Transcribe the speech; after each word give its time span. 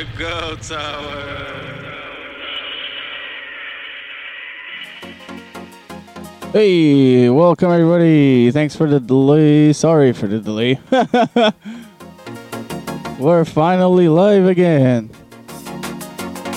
the 0.00 0.06
Gautz 0.16 0.72
Hour. 0.72 1.20
Hey, 6.52 7.28
welcome 7.28 7.70
everybody. 7.70 8.50
Thanks 8.50 8.74
for 8.74 8.88
the 8.88 8.98
delay. 8.98 9.74
Sorry 9.74 10.14
for 10.14 10.26
the 10.26 10.40
delay. 10.40 10.80
We're 13.20 13.44
finally 13.44 14.08
live 14.08 14.46
again. 14.46 15.10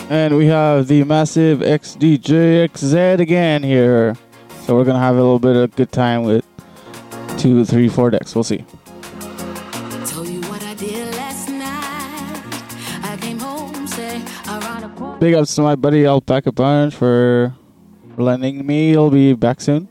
And 0.10 0.38
we 0.38 0.46
have 0.46 0.88
the 0.88 1.04
massive 1.04 1.60
XDJ-XZ 1.60 3.20
again 3.20 3.64
here. 3.64 4.16
So 4.62 4.76
we're 4.76 4.86
gonna 4.86 5.00
have 5.00 5.16
a 5.16 5.22
little 5.22 5.40
bit 5.40 5.58
of 5.58 5.76
good 5.76 5.92
time 5.92 6.24
with 6.24 6.46
two, 7.38 7.66
three, 7.66 7.90
four 7.90 8.10
decks. 8.10 8.34
We'll 8.36 8.46
see. 8.46 8.64
Big 15.24 15.36
ups 15.36 15.56
to 15.56 15.62
my 15.62 15.74
buddy 15.74 16.06
Alpaca 16.06 16.52
Barn 16.52 16.92
for 16.92 17.56
lending 18.18 18.66
me. 18.66 18.90
He'll 18.90 19.10
be 19.10 19.32
back 19.32 19.62
soon. 19.62 19.88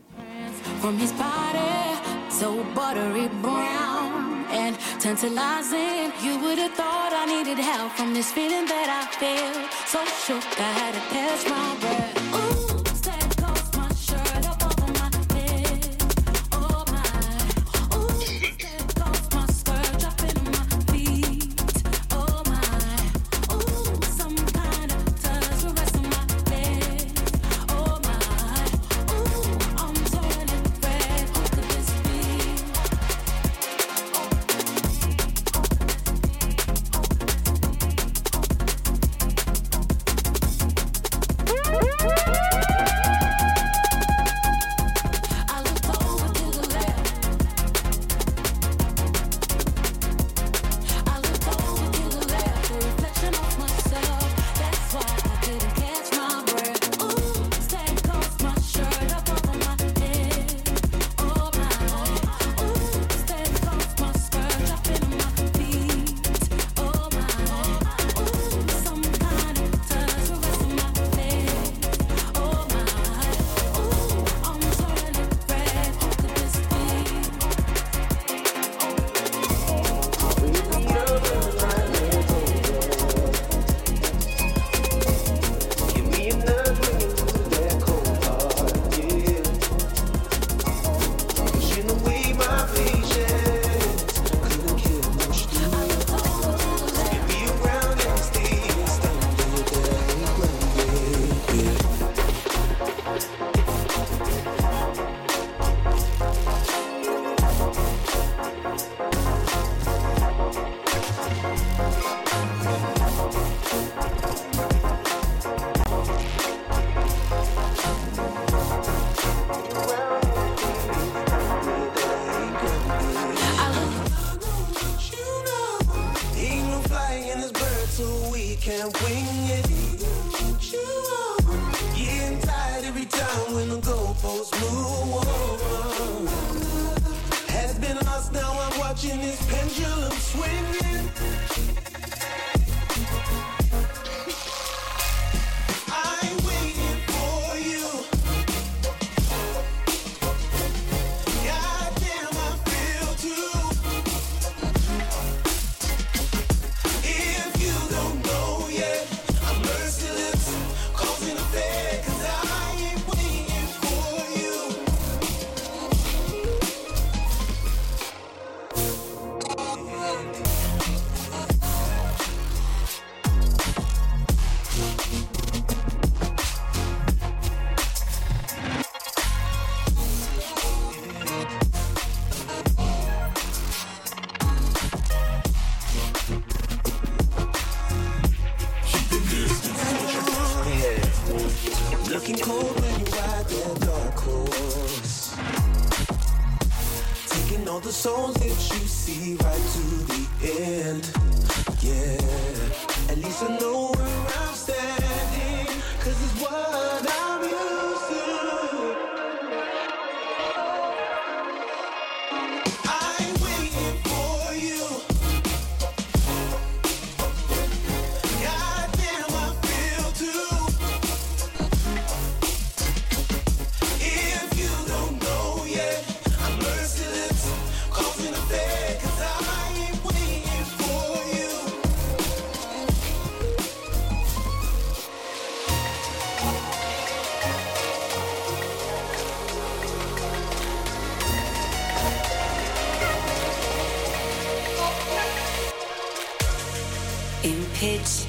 From 0.79 0.95
his 0.99 1.11
body, 1.13 1.97
so 2.29 2.63
buttery 2.75 3.29
brown 3.41 4.45
and 4.51 4.77
tantalizing. 5.01 6.13
You 6.21 6.39
would 6.39 6.59
have 6.59 6.73
thought 6.73 7.13
I 7.13 7.25
needed 7.25 7.57
help 7.57 7.93
from 7.93 8.13
this 8.13 8.31
feeling 8.31 8.67
that 8.67 8.87
I 8.93 9.09
feel. 9.17 9.53
So 9.87 10.05
shook, 10.05 10.45
I 10.59 10.71
had 10.79 10.93
to 10.93 11.01
catch 11.09 11.49
my 11.49 11.77
breath. 11.79 12.51
Ooh. 12.51 12.52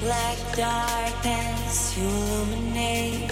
Black 0.05 0.37
darkness 0.55 1.97
illuminate. 1.97 3.31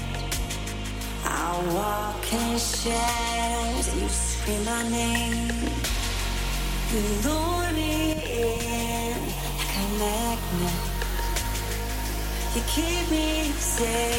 I 1.24 1.52
walk 1.76 2.34
in 2.34 2.58
shadows, 2.58 4.02
you 4.02 4.10
scream 4.10 4.66
my 4.66 4.82
name. 4.90 5.70
You 6.92 7.02
lure 7.26 7.72
me 7.74 8.14
in 8.14 9.20
like 9.60 9.76
a 9.84 9.88
magnet. 10.00 10.82
You 12.56 12.64
keep 12.66 13.12
me 13.12 13.52
safe. 13.52 14.13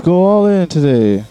Let's 0.00 0.06
go 0.06 0.24
all 0.24 0.46
in 0.46 0.66
today. 0.66 1.29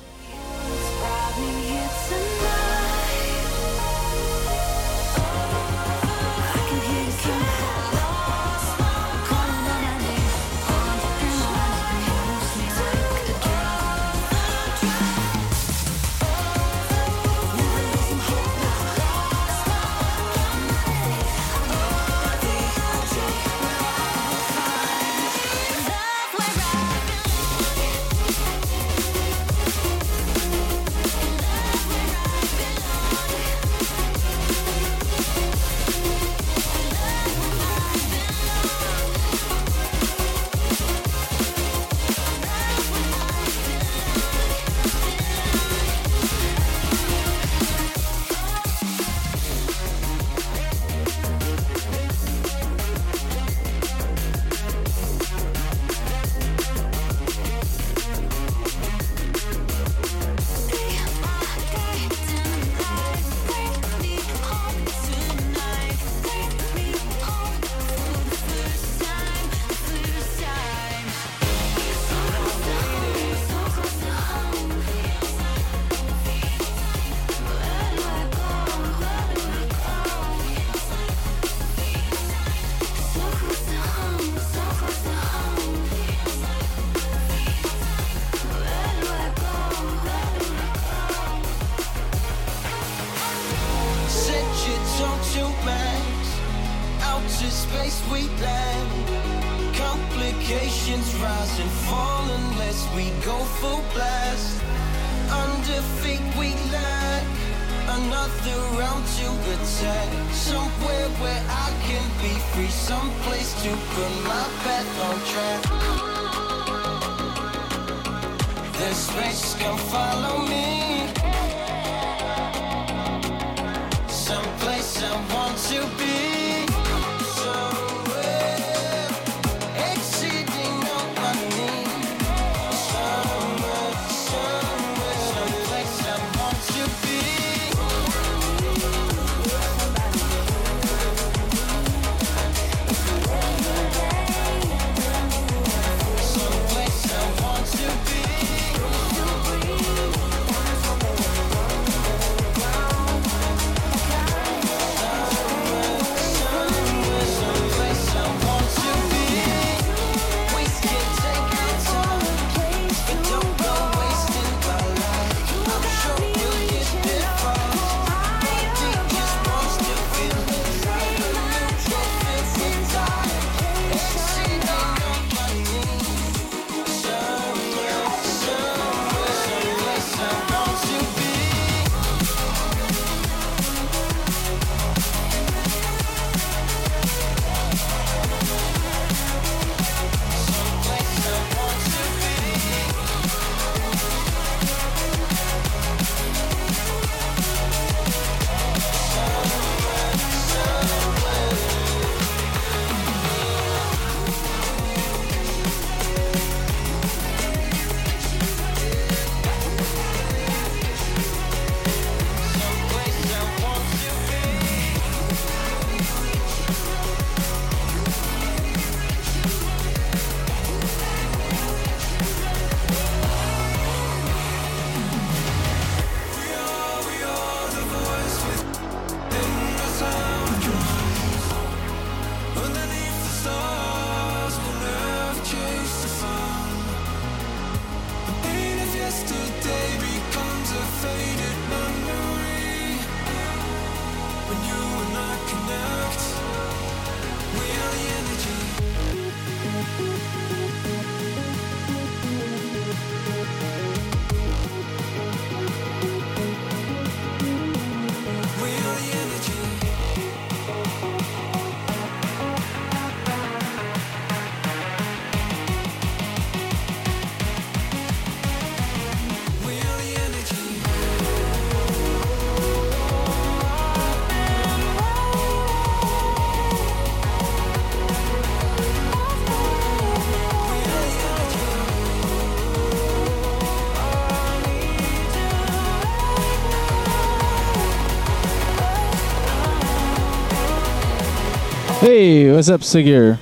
Hey, 292.09 292.51
what's 292.51 292.69
up, 292.69 292.81
Sigir? 292.81 293.37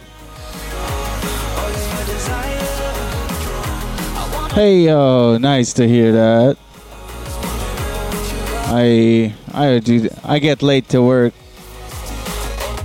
Hey, 4.51 4.81
yo, 4.81 5.37
nice 5.37 5.71
to 5.71 5.87
hear 5.87 6.11
that. 6.11 6.57
I 8.67 9.33
I 9.53 9.79
do 9.79 10.09
I 10.21 10.39
get 10.39 10.61
late 10.61 10.89
to 10.89 11.01
work. 11.01 11.33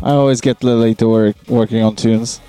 I 0.05 0.13
always 0.13 0.41
get 0.41 0.63
late 0.63 0.99
to 0.99 1.09
work 1.09 1.35
working 1.49 1.83
on 1.83 1.97
tunes. 1.97 2.41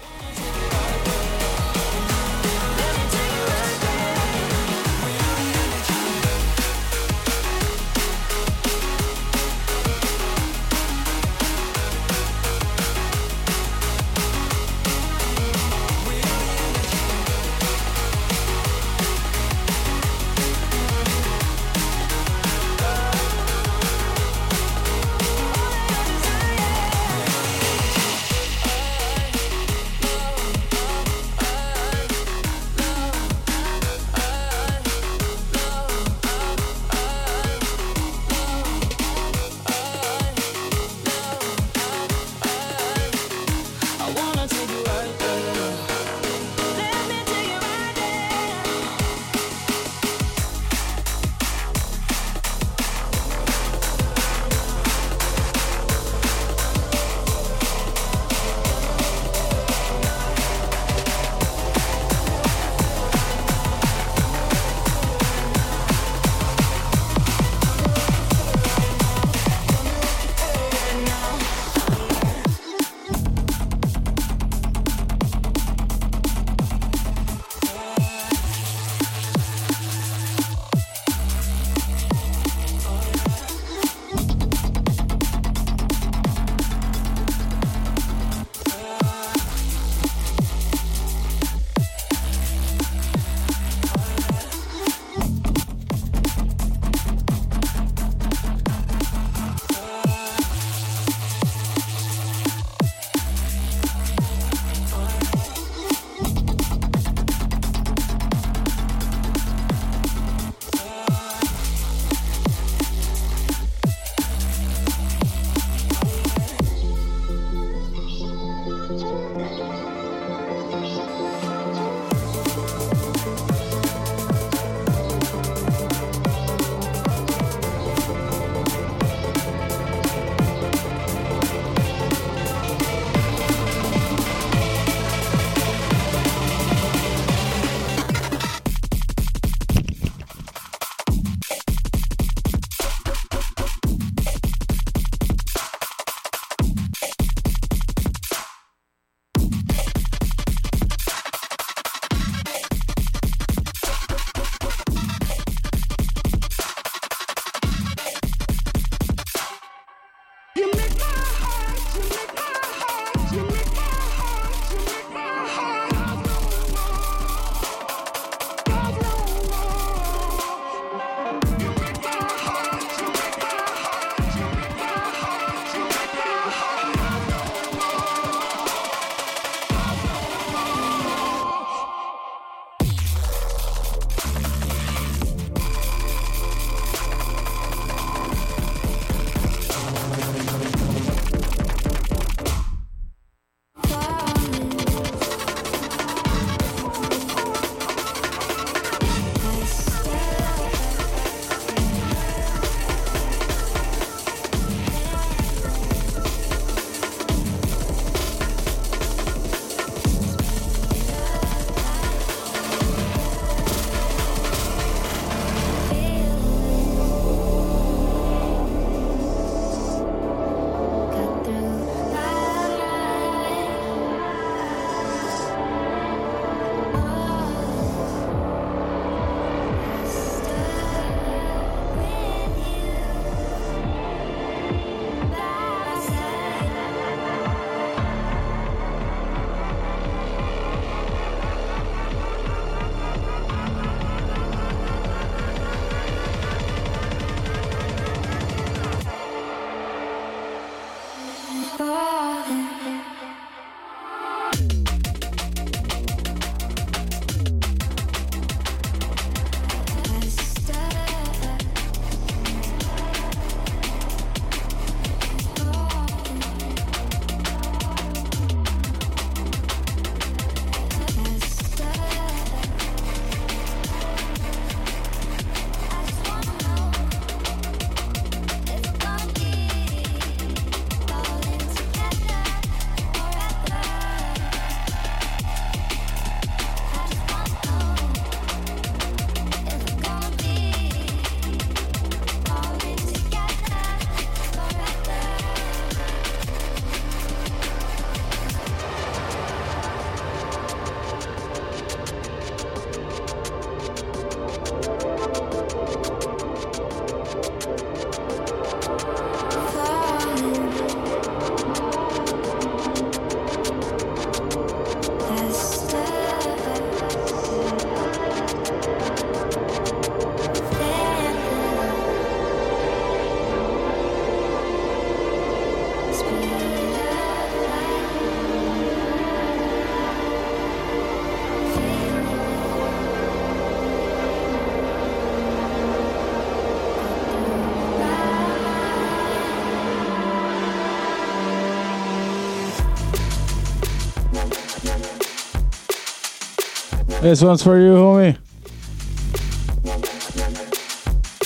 This 347.24 347.42
one's 347.42 347.64
for 347.64 347.80
you, 347.80 347.94
homie. 347.94 348.38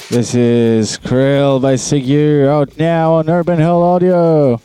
This 0.10 0.34
is 0.34 0.98
Krill 0.98 1.62
by 1.62 1.76
Sigur 1.76 2.48
out 2.48 2.80
now 2.80 3.14
on 3.14 3.30
Urban 3.30 3.60
Hell 3.60 3.84
Audio. 3.84 4.60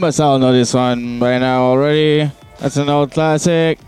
Must 0.00 0.18
all 0.18 0.38
know 0.38 0.50
this 0.50 0.72
one 0.72 1.18
by 1.18 1.36
now 1.36 1.60
already. 1.60 2.32
That's 2.58 2.78
an 2.78 2.88
old 2.88 3.10
classic. 3.12 3.78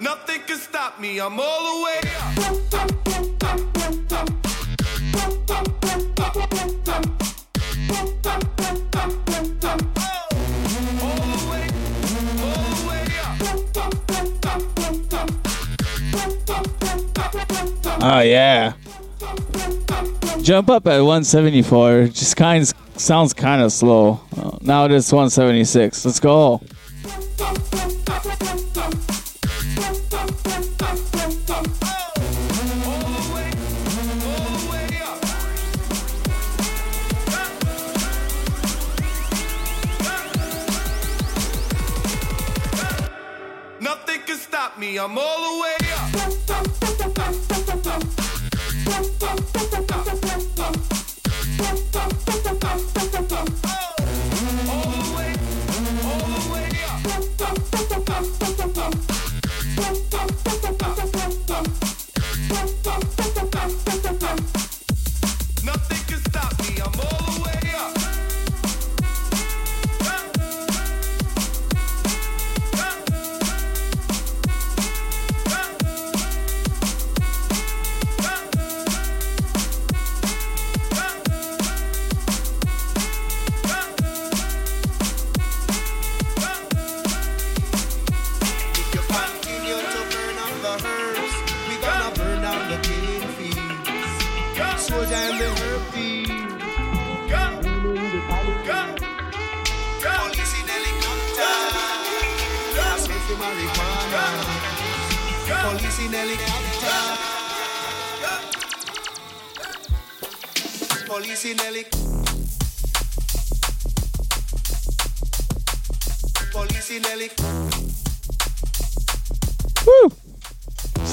Nothing 0.00 0.40
can 0.44 0.58
stop 0.58 0.98
me. 0.98 1.20
I'm 1.20 1.38
all 1.38 1.62
the 1.70 1.84
way 1.84 2.00
up. 2.18 2.36
All 11.00 11.16
the 11.30 11.46
way, 11.48 11.68
all 12.42 12.64
the 12.74 12.82
way 12.90 13.06
up. 13.22 13.38
Oh 18.02 18.20
yeah. 18.20 18.72
Jump 20.42 20.68
up 20.70 20.88
at 20.88 20.98
174. 20.98 22.08
Just 22.08 22.36
kind 22.36 22.64
of 22.64 22.73
sounds 23.04 23.34
kind 23.34 23.62
of 23.62 23.70
slow. 23.72 24.20
Uh, 24.36 24.58
now 24.62 24.86
it 24.86 24.92
is 24.92 25.12
176. 25.12 26.04
Let's 26.04 26.20
go. 26.20 26.60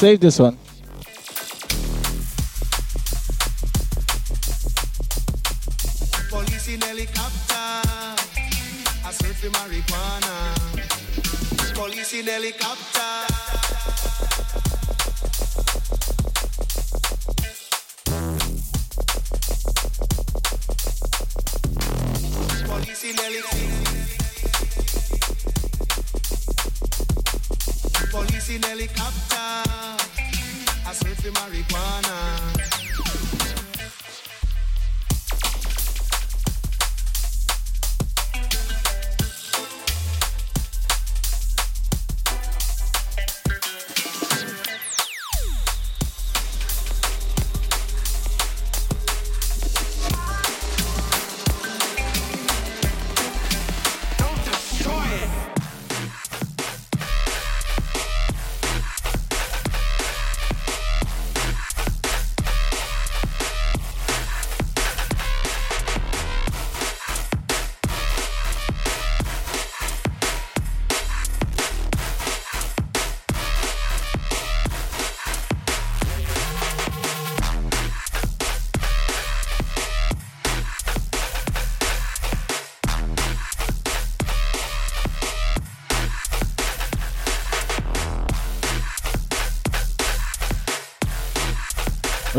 Save 0.02 0.20
this 0.20 0.40
one. 0.40 0.58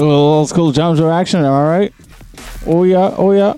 Little 0.05 0.21
old 0.21 0.49
school 0.49 0.73
jam 0.73 0.97
jar 0.97 1.13
action, 1.13 1.41
am 1.41 1.53
I 1.53 1.69
right? 1.69 1.95
Oh 2.67 2.85
yeah, 2.85 3.15
oh 3.17 3.33
yeah. 3.33 3.55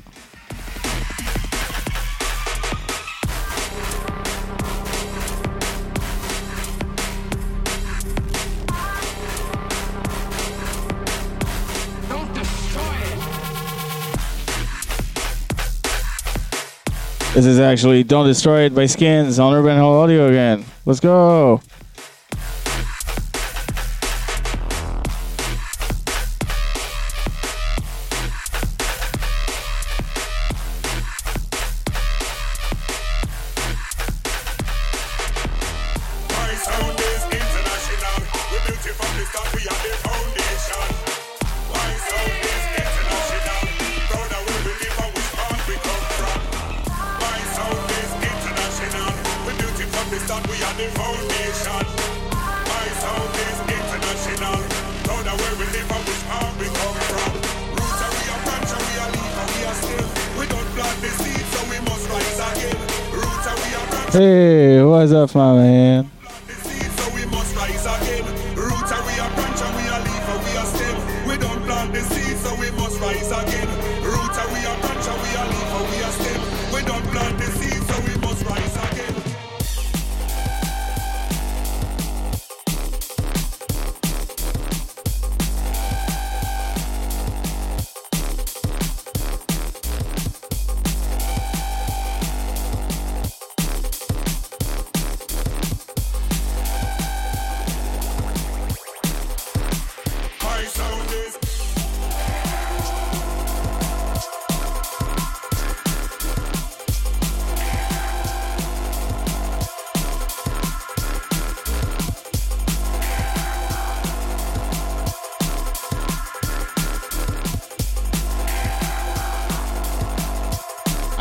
This 17.35 17.47
is 17.47 17.59
actually 17.59 18.05
Don't 18.05 18.27
Destroy 18.27 18.61
It 18.67 18.77
by 18.77 18.87
Skins 18.87 19.41
on 19.41 19.53
Urban 19.55 19.77
Hall 19.77 20.03
Audio 20.03 20.29
again. 20.29 20.65
Let's 20.87 21.01
go. 21.01 21.61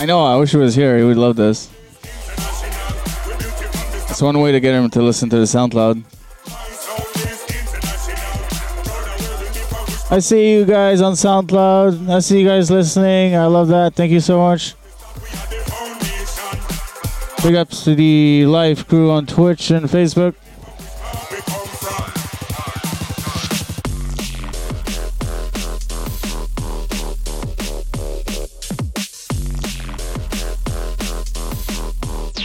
I 0.03 0.05
know, 0.05 0.25
I 0.25 0.35
wish 0.35 0.51
he 0.51 0.57
was 0.57 0.75
here. 0.75 0.97
He 0.97 1.05
would 1.05 1.15
love 1.15 1.37
this. 1.37 1.69
It's 4.09 4.21
one 4.21 4.37
way 4.37 4.51
to 4.51 4.59
get 4.59 4.73
him 4.73 4.89
to 4.89 5.01
listen 5.01 5.29
to 5.29 5.37
the 5.37 5.45
SoundCloud. 5.45 6.03
I 10.11 10.19
see 10.19 10.51
you 10.51 10.65
guys 10.65 10.99
on 10.99 11.13
SoundCloud. 11.13 12.09
I 12.09 12.19
see 12.19 12.41
you 12.41 12.45
guys 12.45 12.69
listening. 12.69 13.37
I 13.37 13.45
love 13.45 13.69
that. 13.69 13.93
Thank 13.93 14.11
you 14.11 14.19
so 14.19 14.39
much. 14.39 14.75
Big 17.41 17.55
ups 17.55 17.85
to 17.85 17.95
the 17.95 18.45
live 18.45 18.85
crew 18.89 19.09
on 19.09 19.25
Twitch 19.25 19.71
and 19.71 19.85
Facebook. 19.85 20.35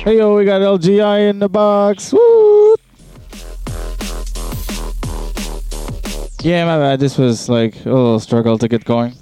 Hey 0.08 0.16
yo, 0.16 0.34
we 0.34 0.46
got 0.46 0.62
LGI 0.62 1.28
in 1.28 1.38
the 1.38 1.50
box. 1.50 2.14
Woo! 2.14 2.76
Yeah, 6.40 6.64
my 6.64 6.78
bad. 6.78 6.98
This 6.98 7.18
was 7.18 7.50
like 7.50 7.84
a 7.84 7.90
little 7.90 8.18
struggle 8.18 8.56
to 8.56 8.68
get 8.68 8.86
going. 8.86 9.12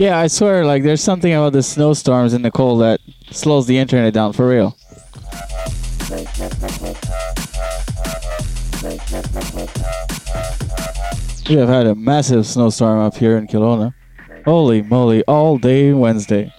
Yeah, 0.00 0.18
I 0.18 0.28
swear, 0.28 0.64
like, 0.64 0.82
there's 0.82 1.02
something 1.02 1.30
about 1.30 1.52
the 1.52 1.62
snowstorms 1.62 2.32
in 2.32 2.40
the 2.40 2.50
cold 2.50 2.80
that 2.80 3.00
slows 3.32 3.66
the 3.66 3.76
internet 3.76 4.14
down 4.14 4.32
for 4.32 4.48
real. 4.48 4.74
We 11.50 11.56
have 11.56 11.68
had 11.68 11.86
a 11.86 11.94
massive 11.94 12.46
snowstorm 12.46 12.98
up 13.00 13.14
here 13.14 13.36
in 13.36 13.46
Kelowna. 13.46 13.92
Holy 14.46 14.80
moly, 14.80 15.22
all 15.24 15.58
day 15.58 15.92
Wednesday. 15.92 16.50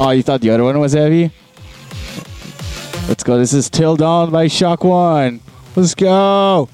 Oh, 0.00 0.10
you 0.10 0.22
thought 0.22 0.40
the 0.42 0.50
other 0.50 0.62
one 0.62 0.78
was 0.78 0.92
heavy? 0.92 1.32
Let's 3.08 3.24
go. 3.24 3.36
This 3.36 3.52
is 3.52 3.68
Till 3.68 3.96
Dawn 3.96 4.30
by 4.30 4.46
ShockOne. 4.46 5.40
Let's 5.74 5.96
go. 5.96 6.68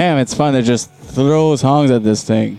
damn, 0.00 0.16
it's 0.16 0.32
fun 0.32 0.54
to 0.54 0.62
just 0.62 0.90
throw 0.90 1.54
songs 1.56 1.90
at 1.90 2.02
this 2.02 2.24
thing. 2.24 2.58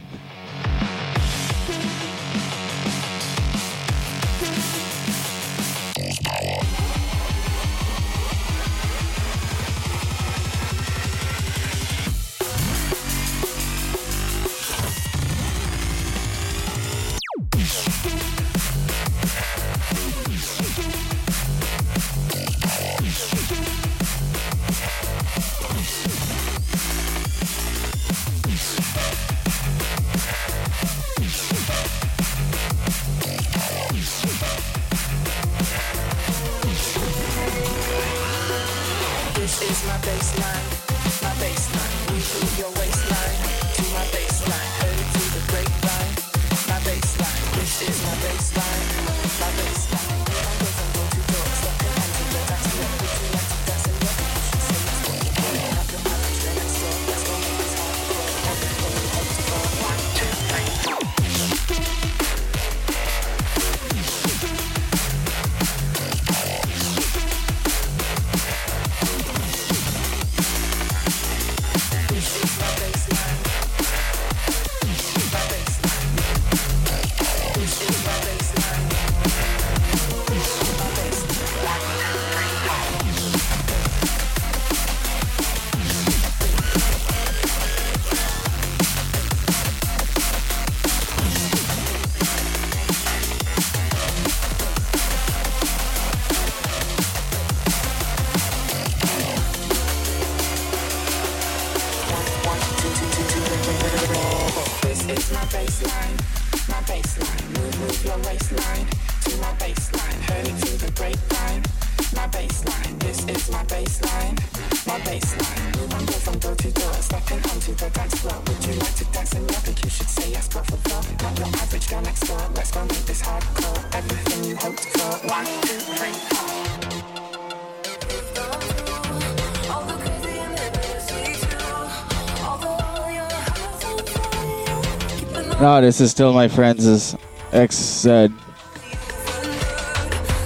No, 135.72 135.80
this 135.80 136.02
is 136.02 136.12
still 136.12 136.34
my 136.34 136.50
friend's 136.50 137.16
XZ. 137.54 138.34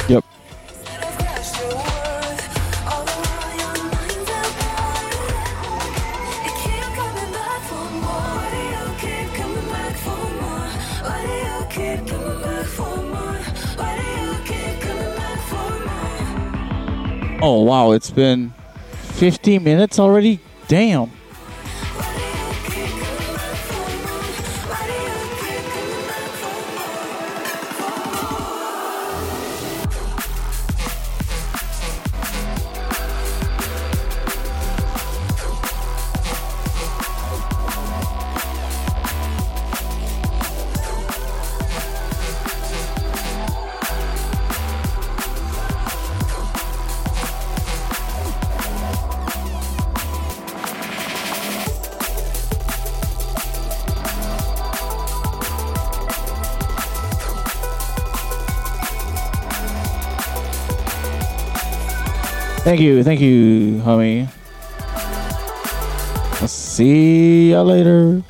Yep. 0.07 0.23
Oh 17.41 17.63
wow, 17.63 17.93
it's 17.93 18.11
been 18.11 18.53
50 18.91 19.57
minutes 19.57 19.97
already? 19.97 20.39
Damn. 20.67 21.14
Thank 62.66 62.82
you, 62.82 63.03
thank 63.03 63.22
you, 63.22 63.80
homie. 63.86 64.28
I'll 66.41 66.47
see 66.47 67.51
y'all 67.51 67.63
later. 67.63 68.24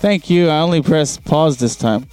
Thank 0.00 0.30
you. 0.30 0.48
I 0.48 0.60
only 0.60 0.80
pressed 0.80 1.24
pause 1.24 1.58
this 1.58 1.74
time. 1.74 2.06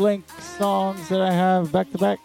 Slink 0.00 0.24
songs 0.56 1.10
that 1.10 1.20
I 1.20 1.30
have 1.30 1.72
back 1.72 1.90
to 1.90 1.98
back. 1.98 2.20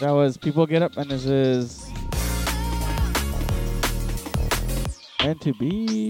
That 0.00 0.10
was 0.10 0.36
People 0.36 0.66
Get 0.66 0.82
Up, 0.82 0.96
and 0.96 1.08
this 1.08 1.24
is 1.24 1.88
Meant 5.22 5.40
to 5.42 5.54
Be. 5.54 6.03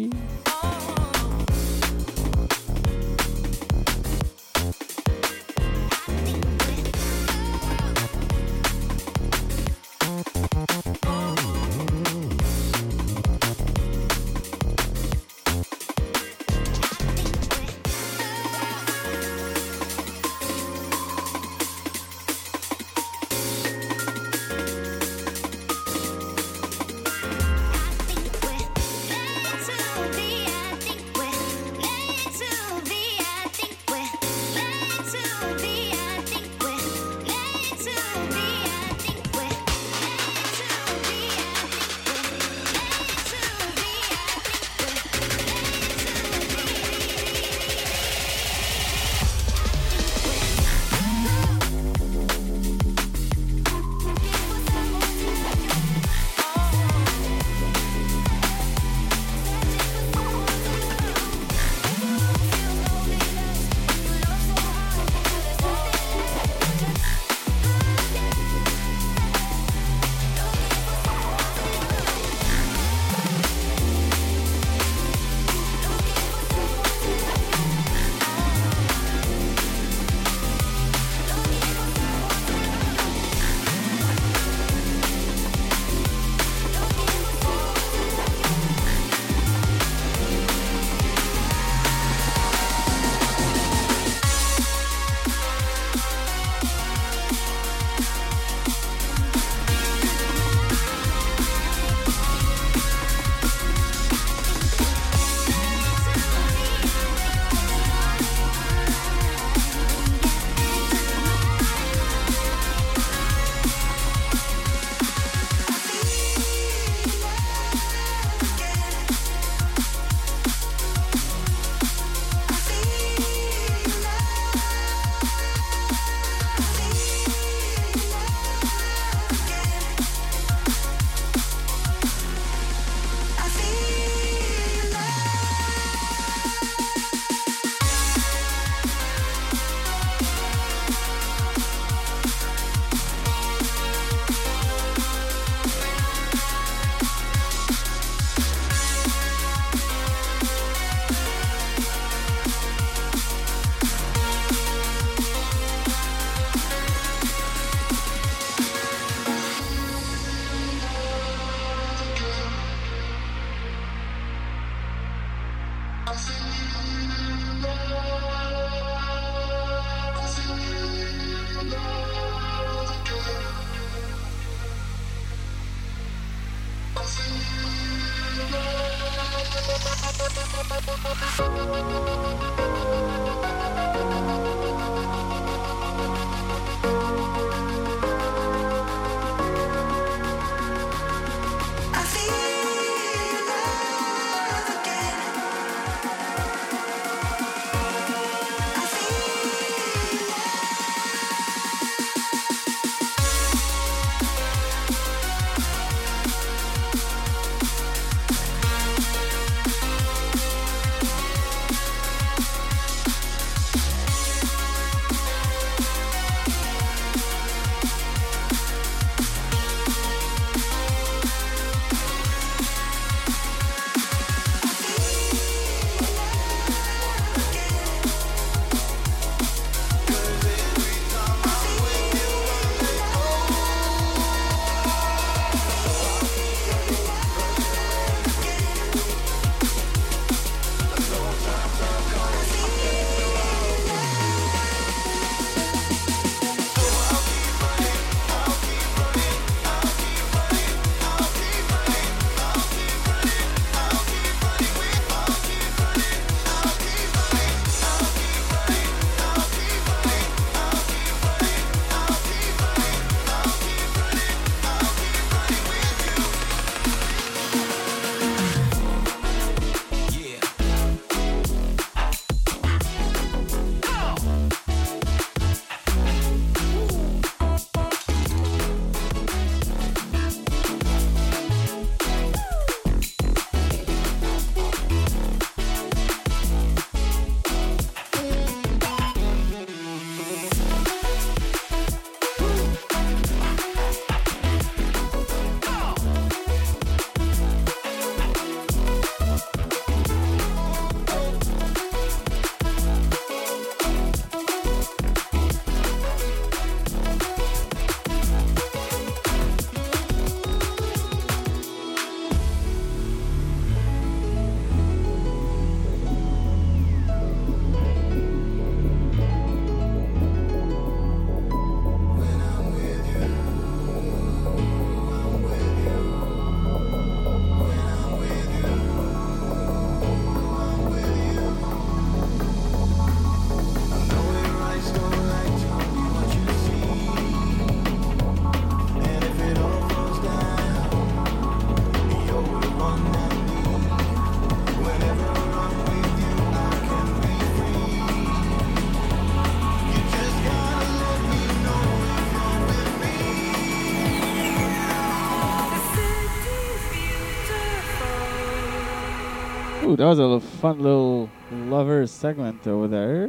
Ooh, 359.95 359.97
that 359.97 360.07
was 360.07 360.19
a 360.19 360.41
fun 360.41 360.81
little 360.81 361.31
lover 361.53 362.05
segment 362.09 362.67
over 362.67 362.89
there. 362.89 363.29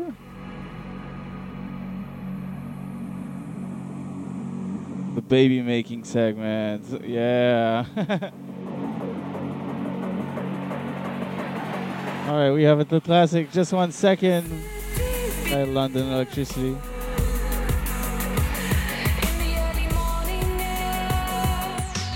The 5.14 5.22
baby 5.22 5.62
making 5.62 6.06
segment. 6.06 7.04
Yeah. 7.06 7.86
All 12.28 12.36
right, 12.36 12.50
we 12.50 12.64
have 12.64 12.80
it 12.80 12.90
the 12.90 13.00
classic 13.00 13.52
Just 13.52 13.72
One 13.72 13.92
Second 13.92 14.50
by 15.52 15.66
London 15.66 16.12
Electricity. 16.12 16.76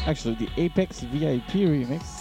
Actually, 0.07 0.33
the 0.33 0.49
Apex 0.57 1.01
VIP 1.01 1.69
remix. 1.69 2.18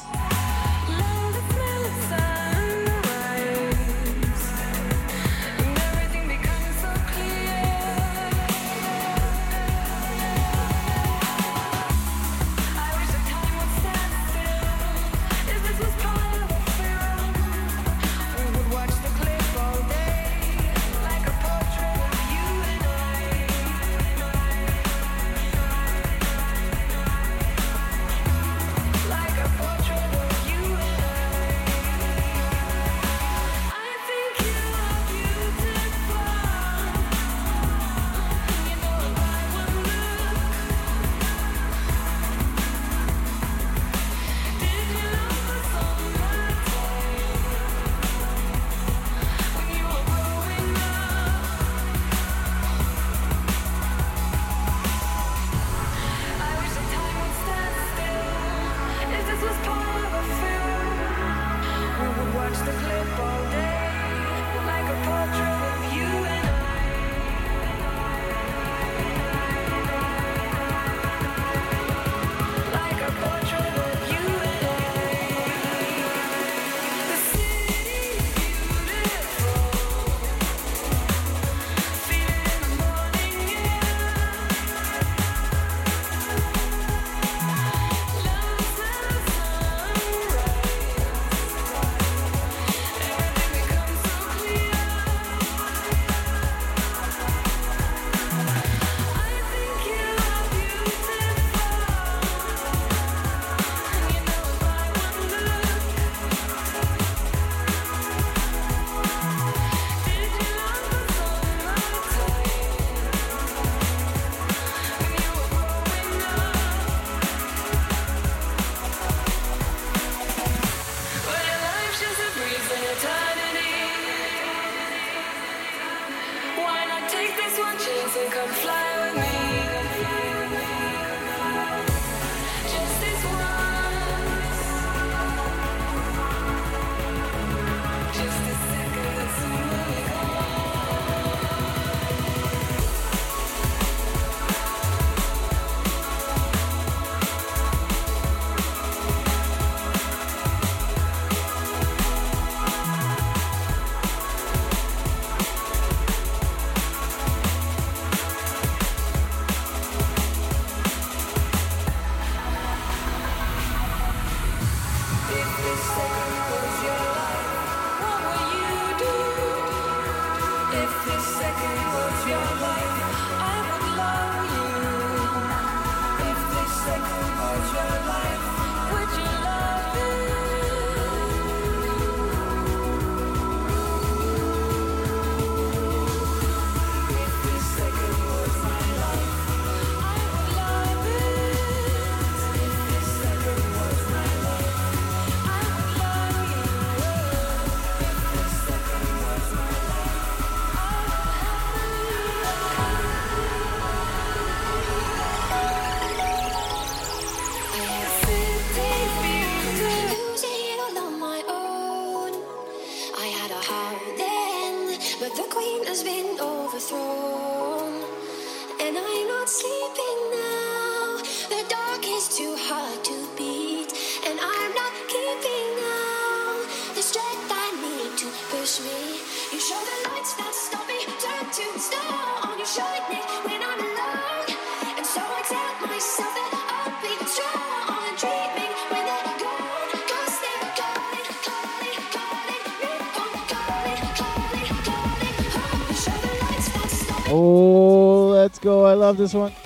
Love 249.09 249.17
this 249.17 249.33
one. 249.33 249.58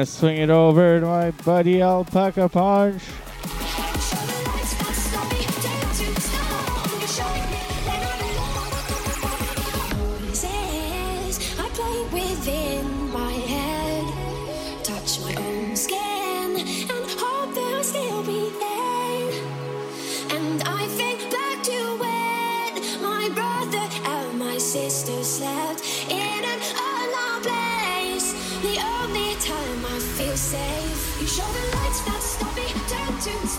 gonna 0.00 0.06
swing 0.06 0.38
it 0.38 0.48
over 0.48 0.98
to 0.98 1.04
my 1.04 1.30
buddy 1.44 1.74
Alpacapunch. 1.74 3.02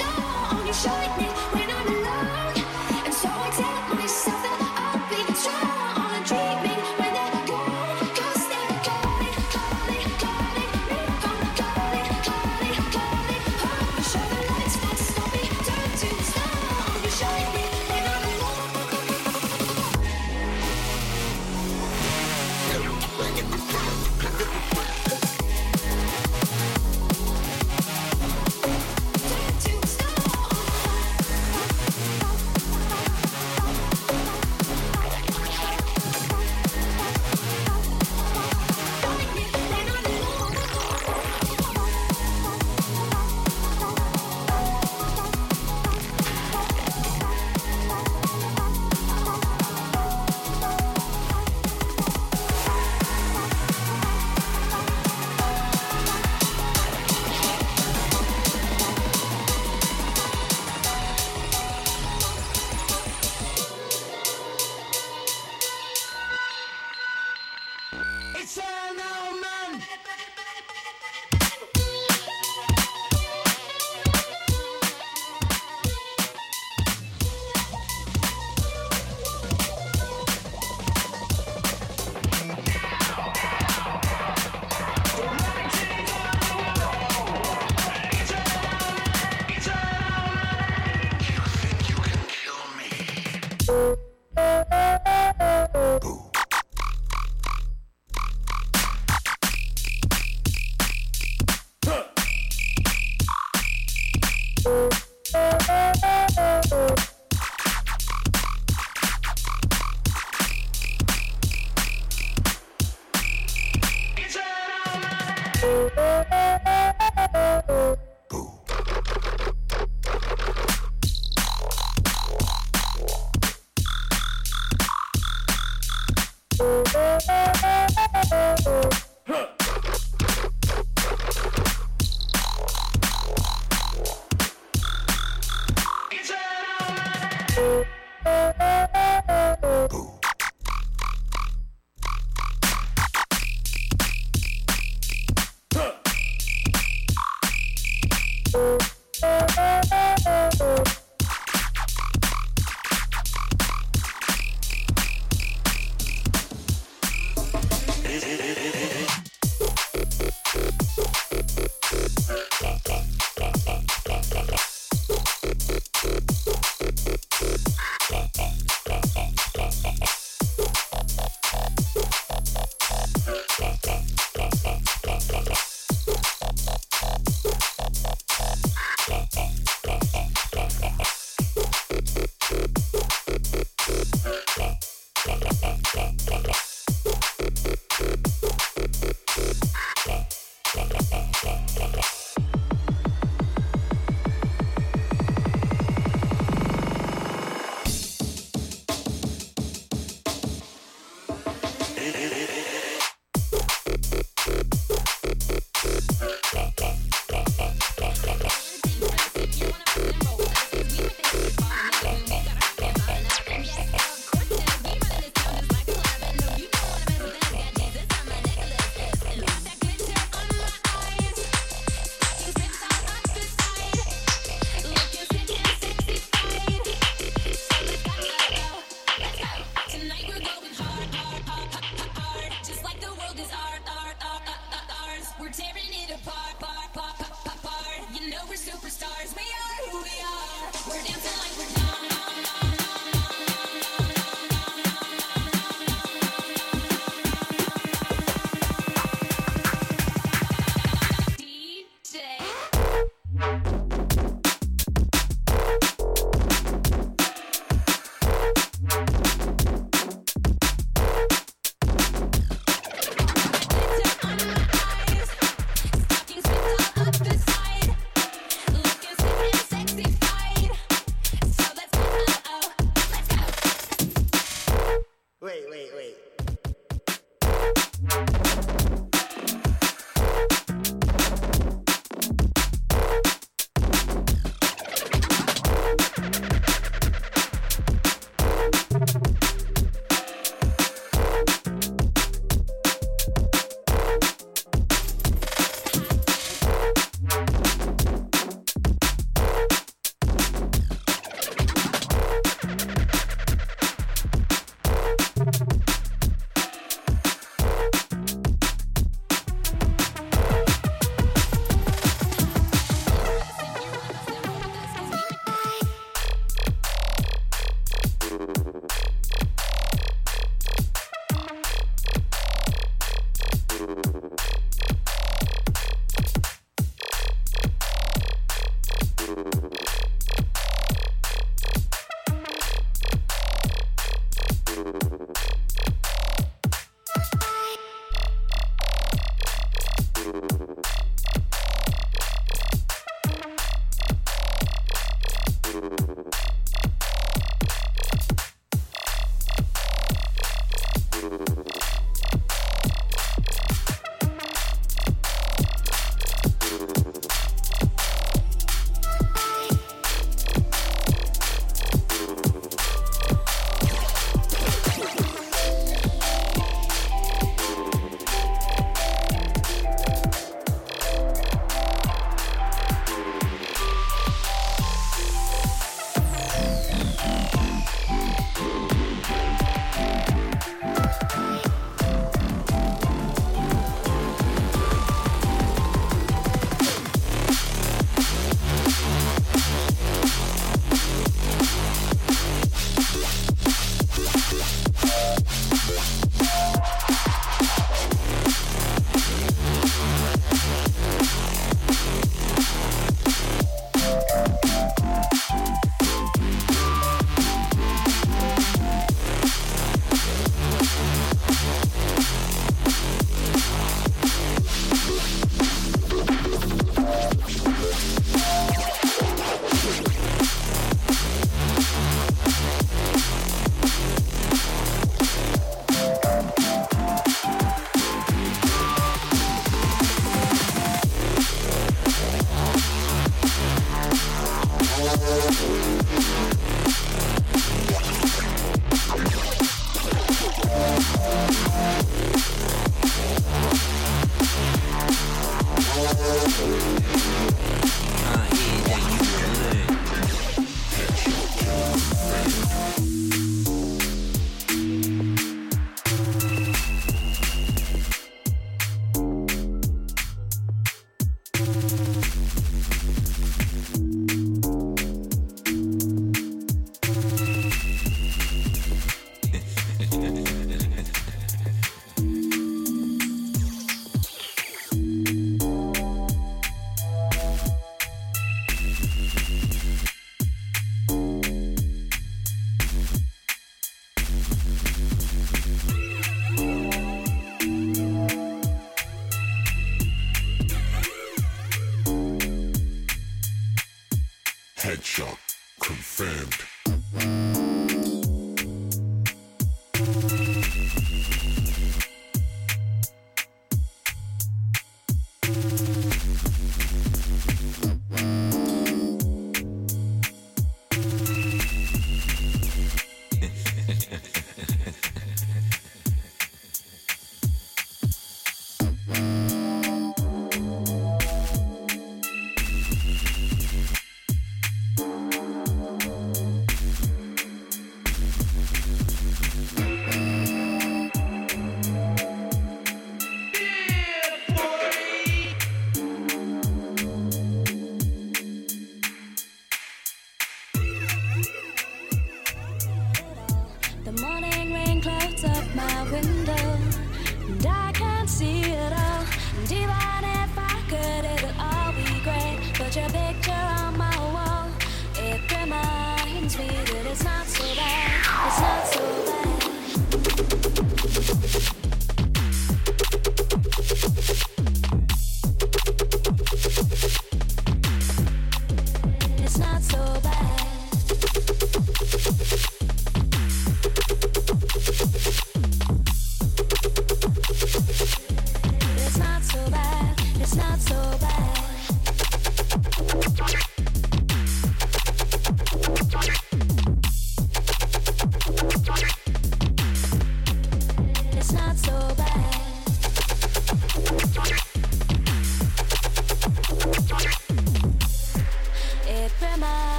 star 0.00 0.58
on 0.58 0.64
your 0.66 0.74
shoulder. 0.74 1.29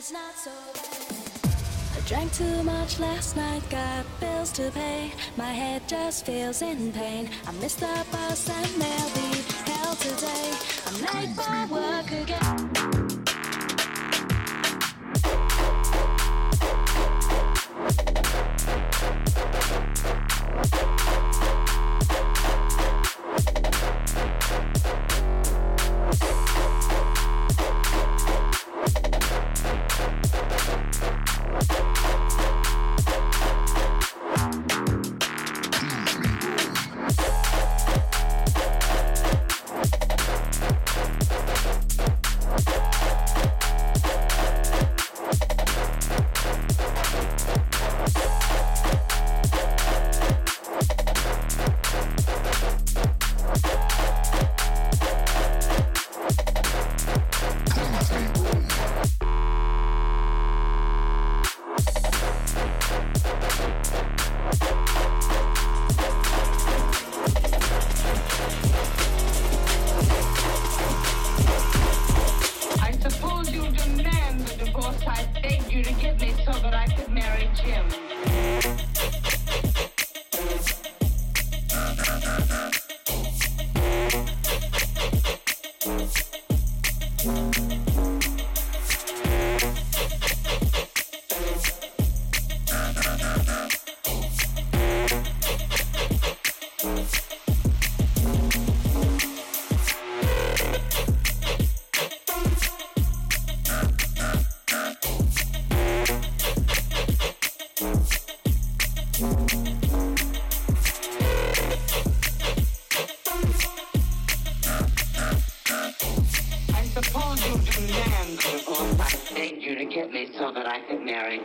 it's 0.00 0.12
not 0.12 0.34
so 0.34 0.50
bad. 0.72 1.94
I 1.94 2.00
drank 2.08 2.32
too 2.32 2.62
much 2.62 2.98
last 2.98 3.36
night, 3.36 3.62
got 3.68 4.06
bills 4.18 4.50
to 4.52 4.70
pay. 4.70 5.12
My 5.36 5.52
head 5.52 5.82
just 5.86 6.24
feels 6.24 6.62
in 6.62 6.90
pain. 6.90 7.28
I 7.46 7.52
missed 7.60 7.80
the 7.80 8.06
bus 8.10 8.48
and 8.48 8.80
there'll 8.80 9.10
be 9.10 9.29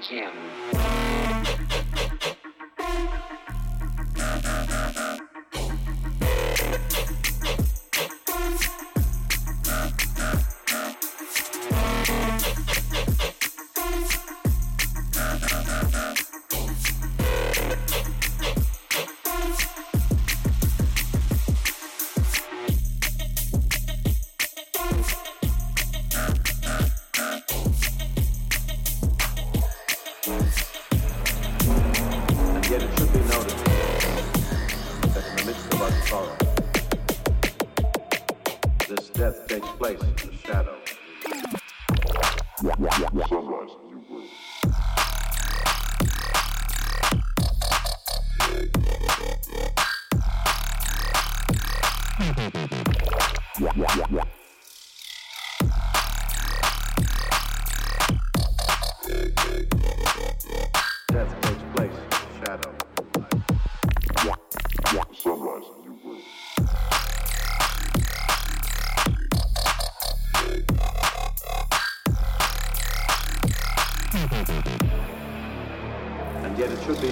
him. 0.07 0.45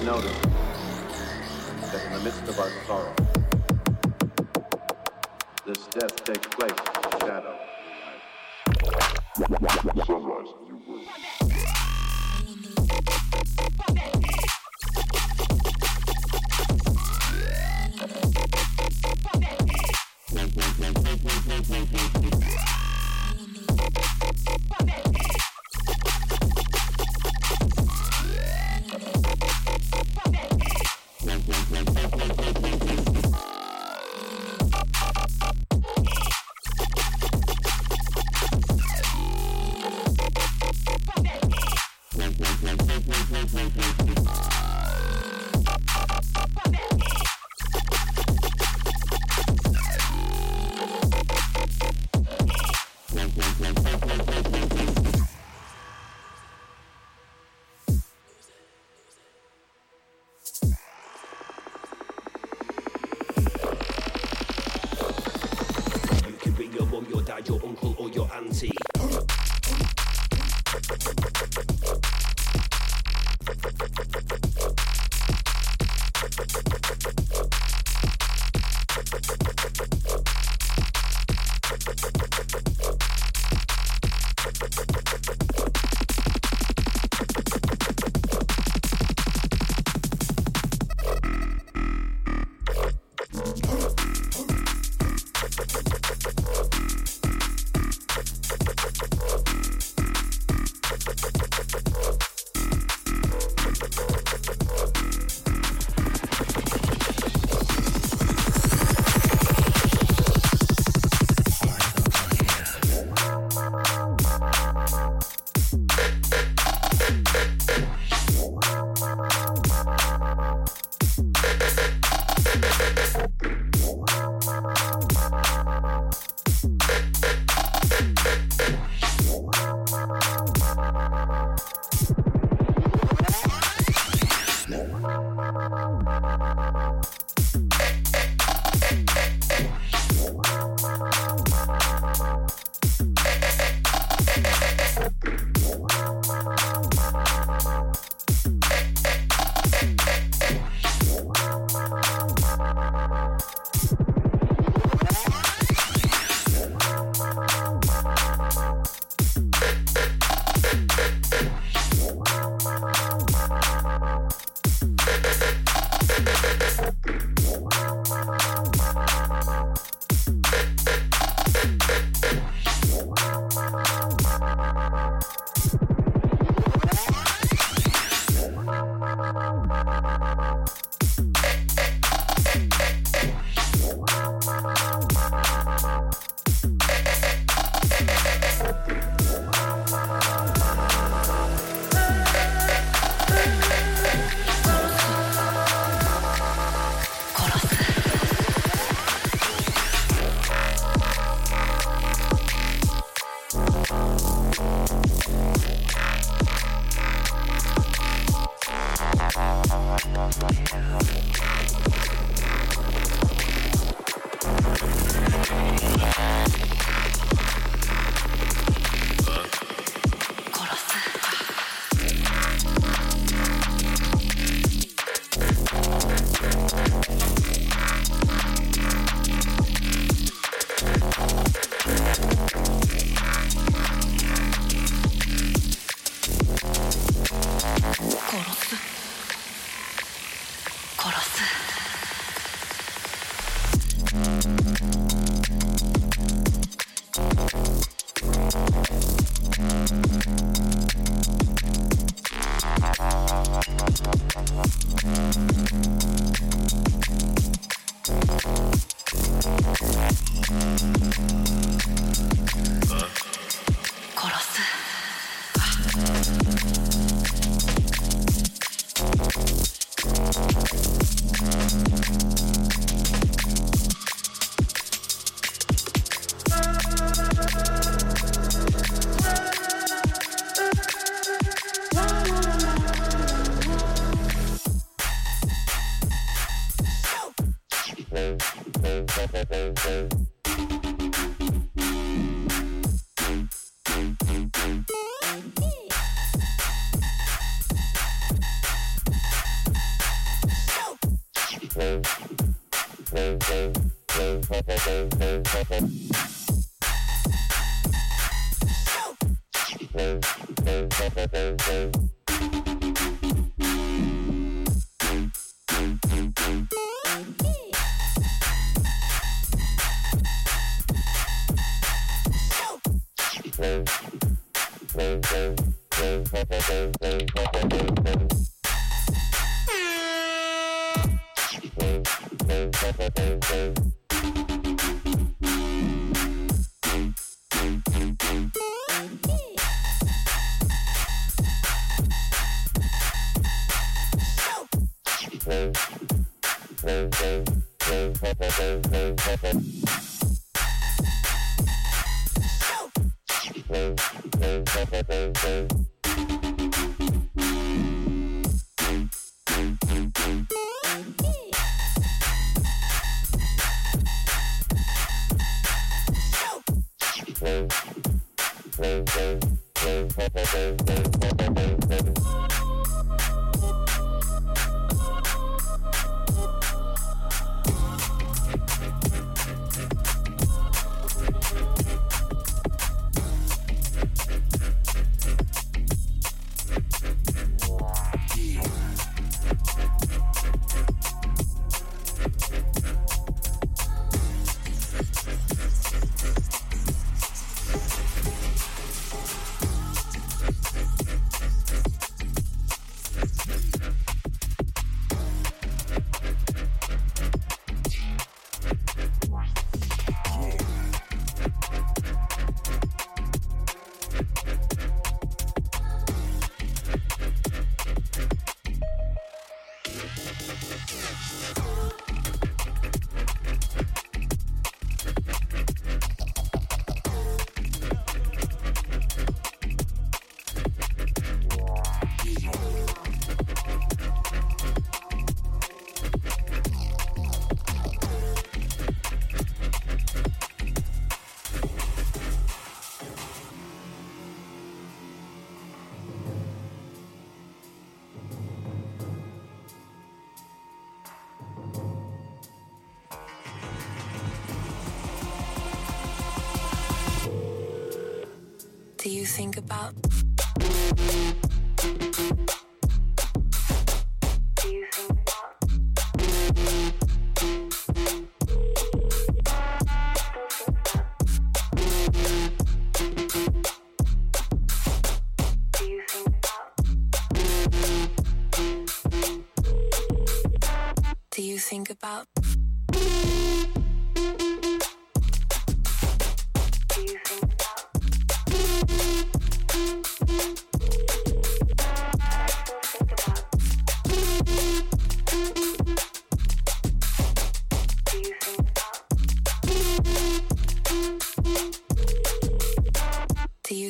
Yet 0.04 0.53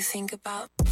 think 0.05 0.35
about? 0.35 0.84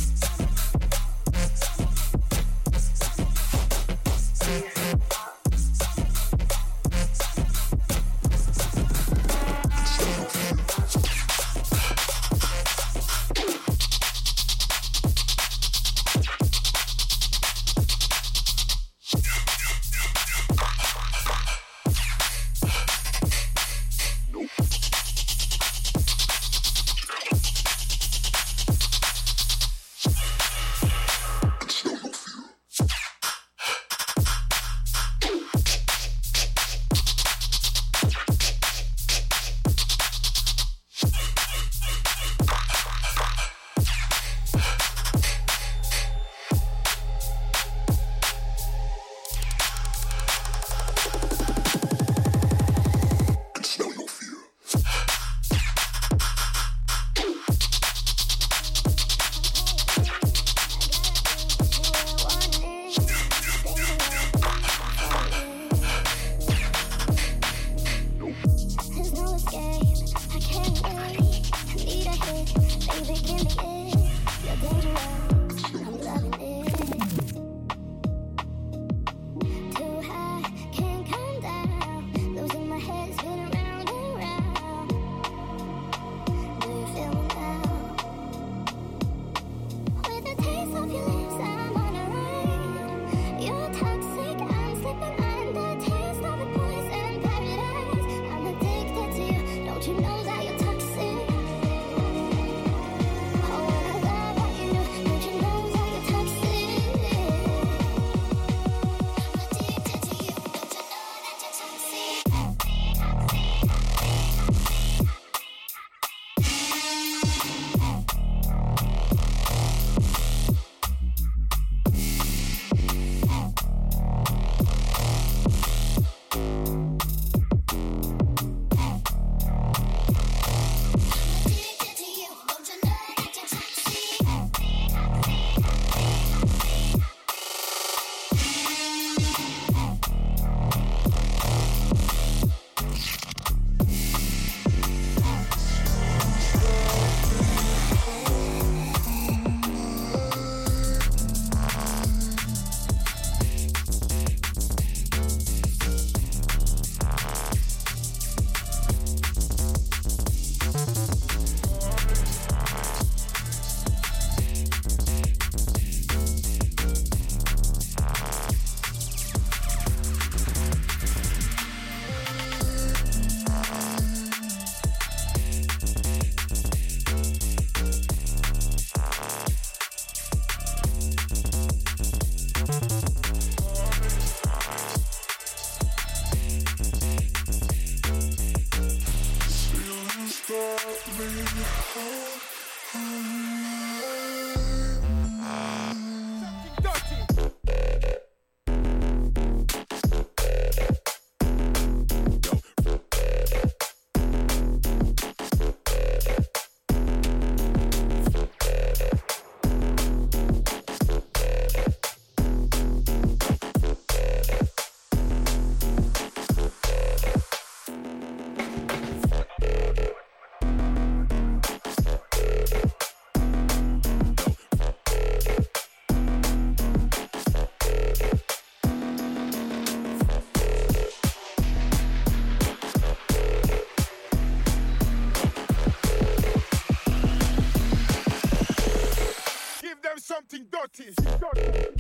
Something 240.82 241.14
dirty. 241.38 241.91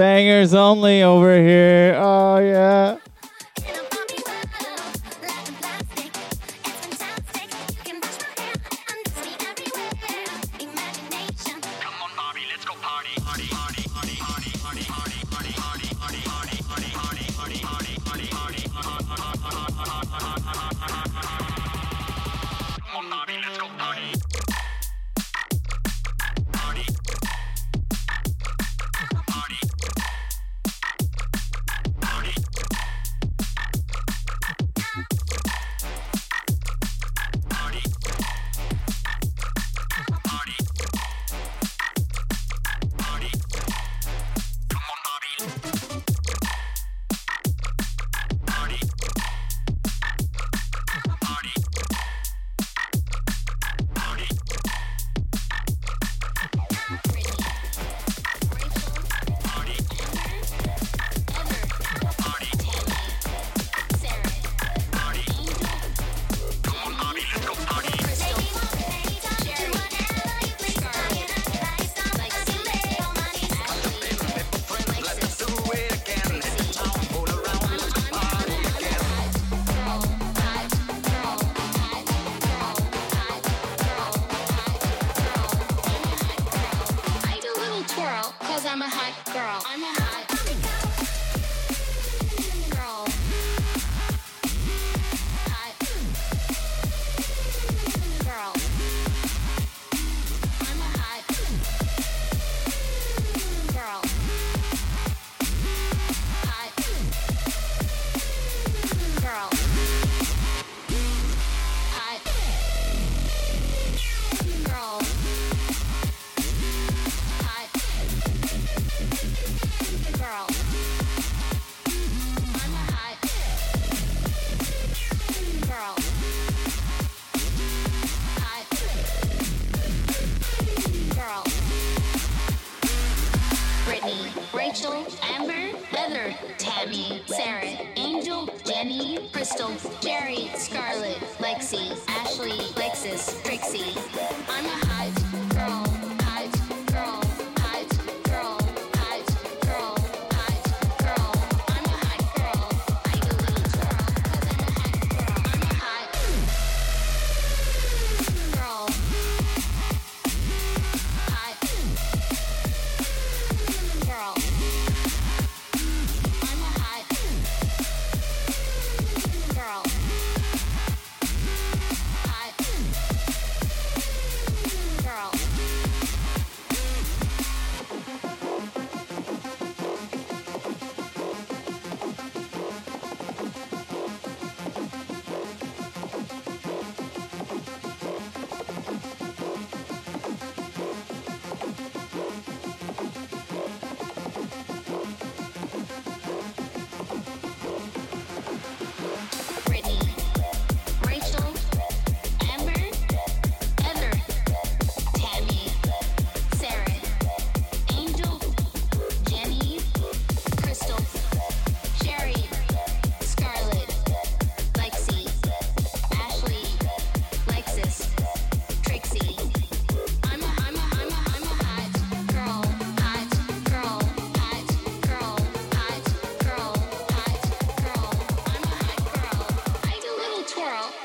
Bangers 0.00 0.54
only 0.54 1.02
over 1.02 1.36
here. 1.36 1.89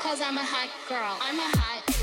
cause 0.02 0.20
I'm 0.20 0.36
a 0.36 0.44
hot 0.44 0.68
girl. 0.86 1.16
I'm 1.22 1.38
a 1.38 1.56
hot 1.56 1.95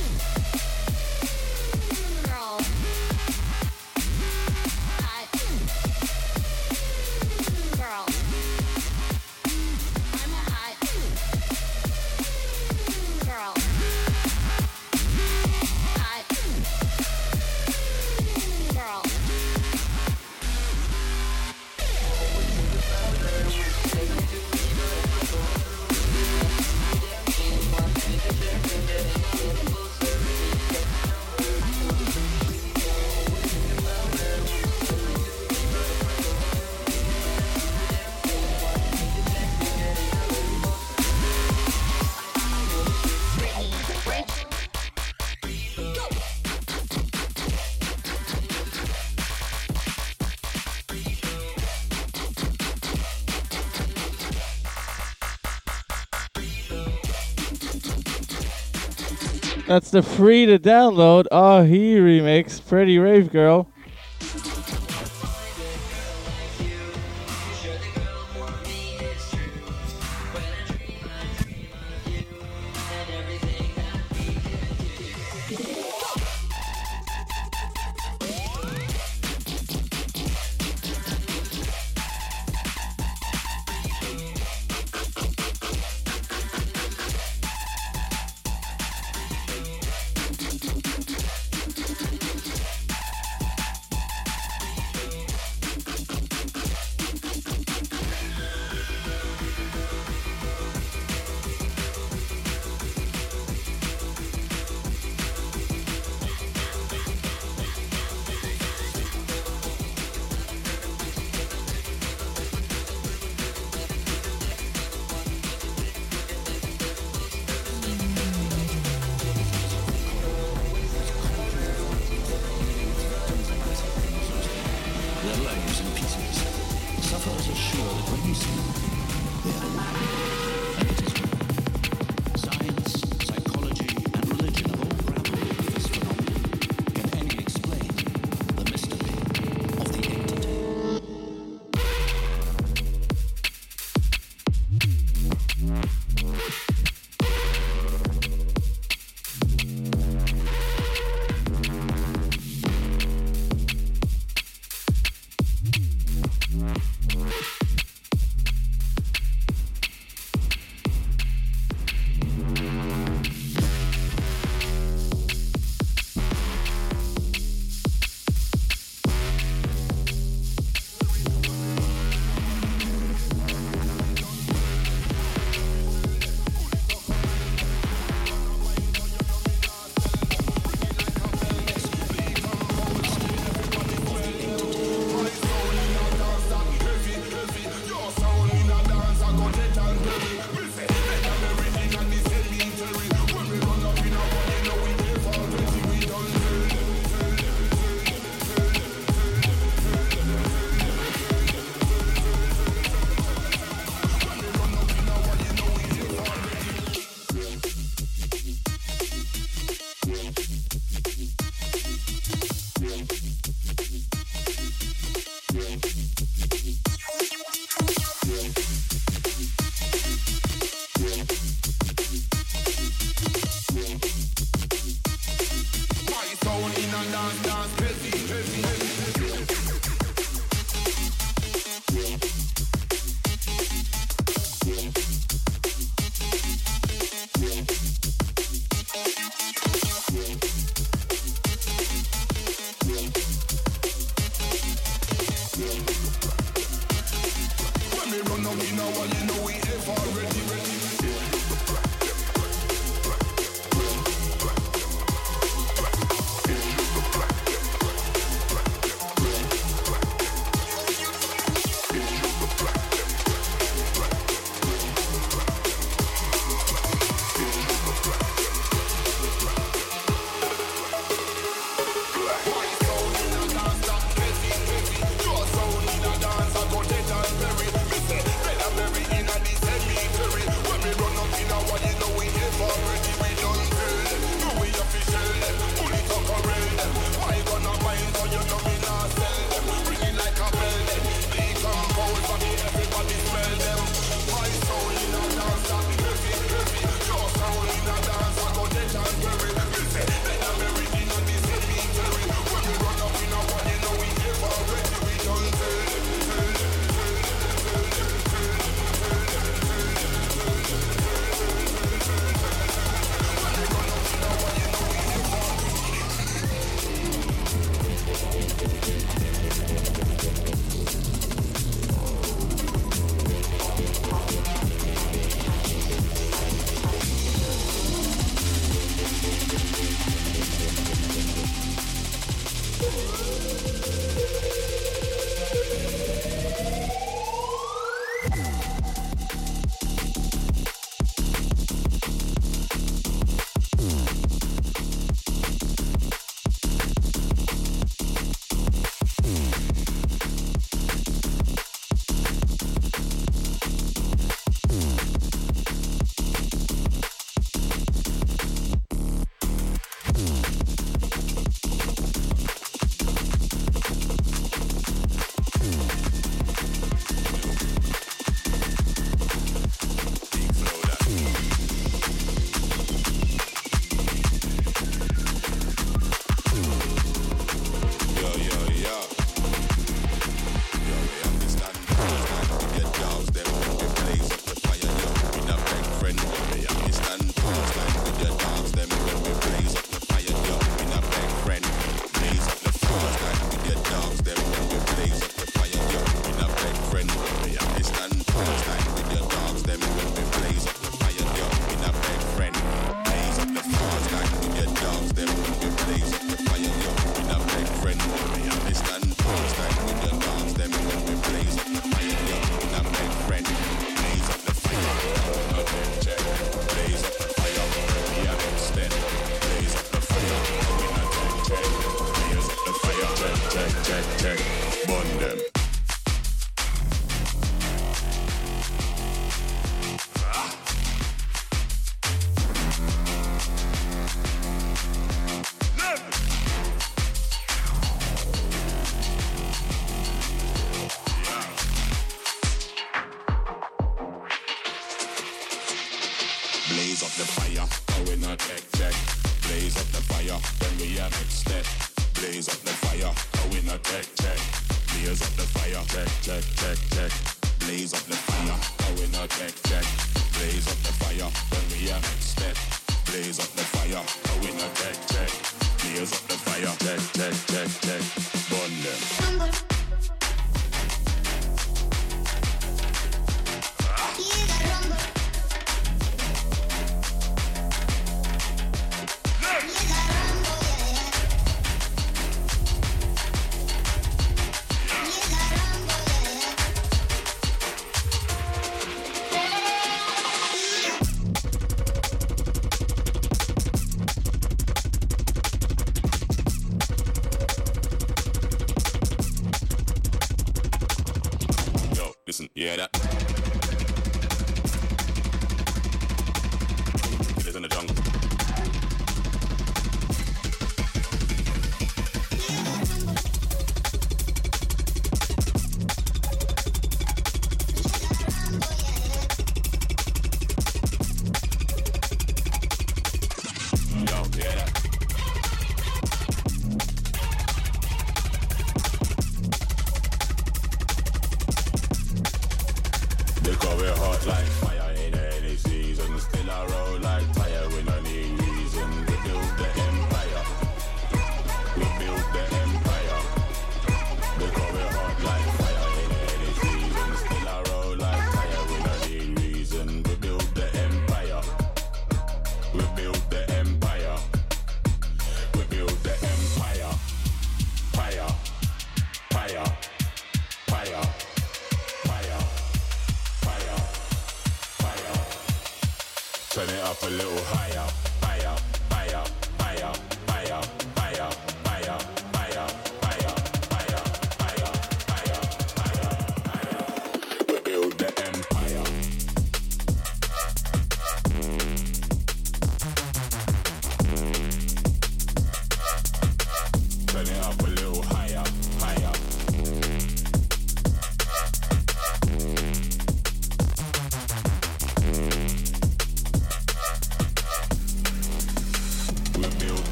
That's 59.73 59.89
the 59.89 60.03
free 60.03 60.45
to 60.45 60.59
download 60.59 61.25
Ah 61.31 61.63
He 61.63 61.95
remix, 61.95 62.63
Pretty 62.63 62.99
Rave 62.99 63.31
Girl. 63.31 63.72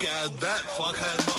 Look 0.00 0.08
at 0.08 0.40
that 0.40 0.60
fuckhead. 0.60 1.37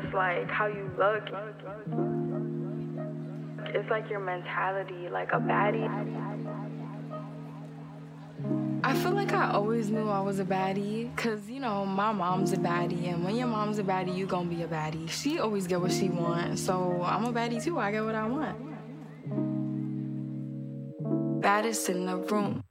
Just 0.00 0.14
like 0.14 0.48
how 0.50 0.66
you 0.66 0.90
look. 0.98 1.22
It's 3.74 3.88
like 3.90 4.08
your 4.10 4.20
mentality, 4.20 5.08
like 5.10 5.32
a 5.32 5.38
baddie. 5.38 5.86
I 8.84 8.94
feel 8.94 9.12
like 9.12 9.32
I 9.32 9.50
always 9.50 9.90
knew 9.90 10.08
I 10.08 10.20
was 10.20 10.38
a 10.38 10.44
baddie, 10.44 11.14
cause 11.16 11.48
you 11.48 11.60
know 11.60 11.84
my 11.84 12.12
mom's 12.12 12.52
a 12.52 12.56
baddie, 12.56 13.08
and 13.08 13.24
when 13.24 13.36
your 13.36 13.48
mom's 13.48 13.78
a 13.78 13.82
baddie, 13.82 14.14
you 14.14 14.26
gonna 14.26 14.48
be 14.48 14.62
a 14.62 14.68
baddie. 14.68 15.08
She 15.08 15.38
always 15.38 15.66
get 15.66 15.80
what 15.80 15.92
she 15.92 16.08
wants, 16.08 16.62
so 16.62 17.02
I'm 17.02 17.24
a 17.24 17.32
baddie 17.32 17.62
too. 17.62 17.78
I 17.78 17.90
get 17.90 18.04
what 18.04 18.14
I 18.14 18.26
want. 18.26 18.56
Baddest 21.40 21.88
in 21.88 22.06
the 22.06 22.16
room. 22.16 22.62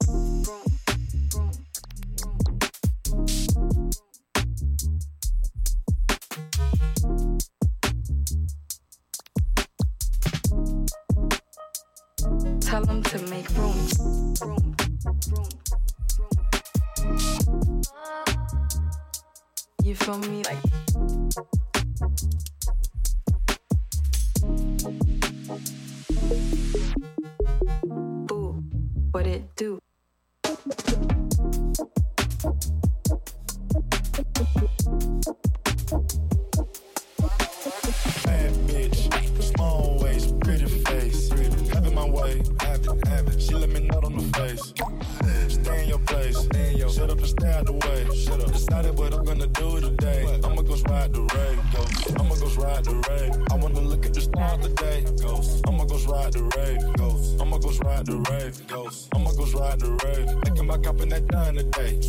The 51.15 51.21
rave, 51.35 51.59
ghost. 51.71 52.19
I'ma 52.19 52.35
go 52.35 52.47
ride 52.61 52.83
the 52.85 52.95
rave. 53.09 53.35
I 53.51 53.55
wanna 53.55 53.81
look 53.81 54.05
at 54.05 54.13
the 54.13 54.21
stars 54.21 54.67
today, 54.67 55.05
ghost. 55.21 55.67
I'ma 55.67 55.85
go 55.85 55.97
ride 56.11 56.33
the 56.33 56.43
rave, 56.57 56.81
ghost. 56.97 57.41
I'ma 57.41 57.57
go 57.57 57.69
ride 57.83 58.05
the 58.05 58.17
rave, 58.29 58.67
ghost. 58.67 59.07
I'ma 59.15 59.31
go 59.31 59.45
ride 59.59 59.79
the 59.79 59.91
rave. 60.03 60.27
Thinking 60.43 60.65
about 60.65 60.83
copping 60.83 61.09
that 61.09 61.27
done 61.27 61.55
today. 61.55 61.99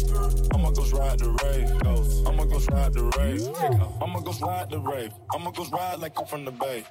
I'ma 0.54 0.70
go 0.70 0.82
ride 0.98 1.18
the 1.18 1.30
rave, 1.42 1.70
ghost. 1.84 2.26
I'ma 2.26 2.44
go 2.44 2.58
ride 2.70 2.92
the 2.94 3.04
rave. 3.18 3.42
I'ma 4.02 4.20
go 4.20 4.32
ride 4.46 4.70
the 4.70 4.80
rave. 4.80 5.12
I'ma 5.34 5.50
go 5.50 5.64
ride 5.72 5.98
like 6.00 6.18
I'm 6.18 6.26
from 6.26 6.44
the 6.44 6.52
bay. 6.52 6.84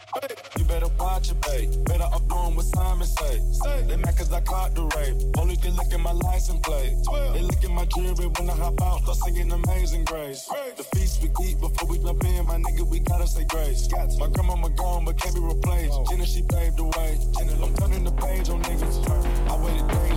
You 0.57 0.65
better 0.65 0.87
watch 0.99 1.31
it, 1.31 1.41
babe. 1.41 1.69
Better 1.85 2.03
up 2.15 2.27
doing 2.29 2.55
what 2.55 2.65
Simon 2.65 3.07
say. 3.07 3.41
They 3.87 3.97
mad 3.97 4.17
cause 4.17 4.31
I 4.31 4.41
caught 4.41 4.73
the 4.73 4.83
rave. 4.95 5.15
Only 5.37 5.57
can 5.57 5.75
look 5.75 5.91
at 5.91 5.99
my 5.99 6.11
license 6.11 6.59
plate. 6.61 6.95
They 7.33 7.41
look 7.41 7.63
at 7.63 7.71
my 7.71 7.85
jewelry 7.85 8.27
when 8.27 8.49
I 8.49 8.53
hop 8.53 8.81
out. 8.81 9.01
Start 9.03 9.17
singing 9.17 9.51
Amazing 9.51 10.05
Grace. 10.05 10.47
The 10.77 10.83
feast 10.95 11.21
we 11.21 11.29
eat 11.45 11.59
before 11.59 11.89
we 11.89 11.97
jump 12.05 12.23
in, 12.25 12.45
my 12.45 12.57
nigga, 12.57 12.87
we 12.87 12.99
gotta 12.99 13.27
say 13.27 13.43
grace. 13.45 13.89
My 14.19 14.27
grandmama 14.27 14.69
gone, 14.69 15.05
but 15.05 15.17
can't 15.17 15.33
be 15.33 15.41
replaced. 15.41 15.97
Jenna, 16.09 16.25
she 16.25 16.43
paved 16.43 16.77
the 16.77 16.83
way. 16.83 17.17
I'm 17.39 17.73
turning 17.75 18.03
the 18.03 18.11
page 18.11 18.49
on 18.49 18.61
niggas. 18.61 19.09
I 19.49 19.57
waited 19.57 19.87
days 19.87 20.14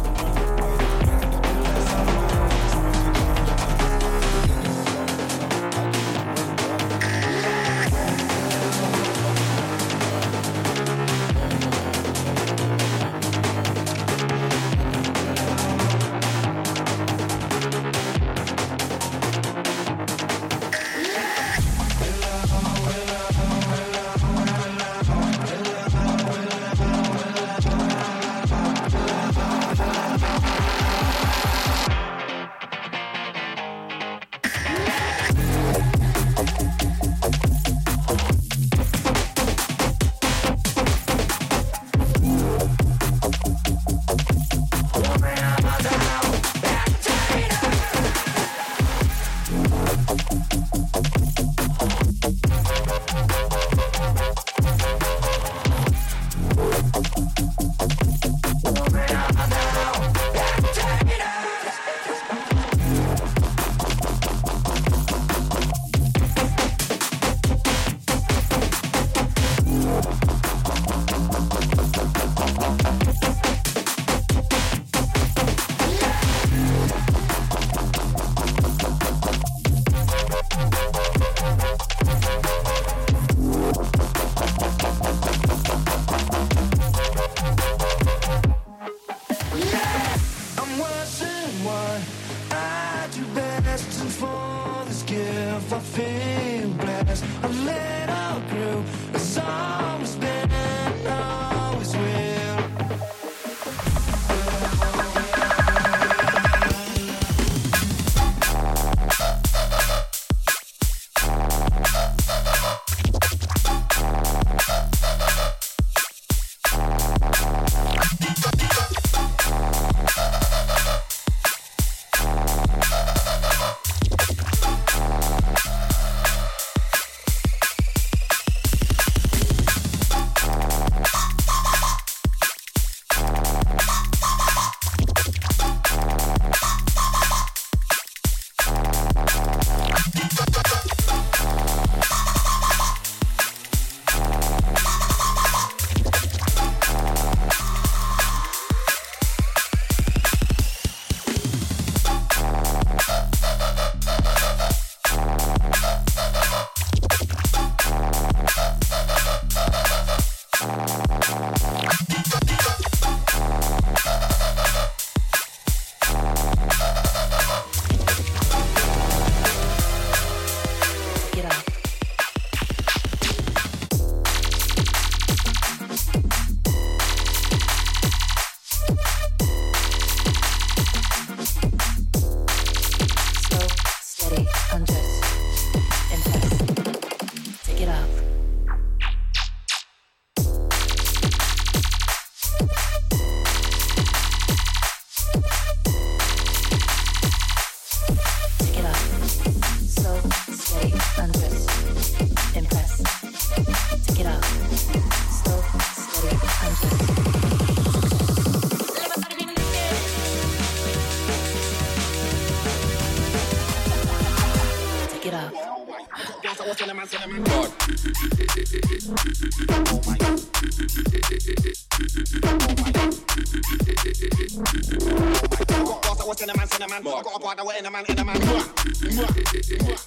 in 226.78 226.84
a 226.84 226.88
man, 226.88 227.02
got 227.02 227.34
a 227.34 227.38
partner, 227.40 227.64
we're 227.64 227.76
in 227.76 227.86
a 227.86 227.90
man, 227.90 228.04
in 228.08 228.18
a 228.18 228.24
man. 228.24 229.97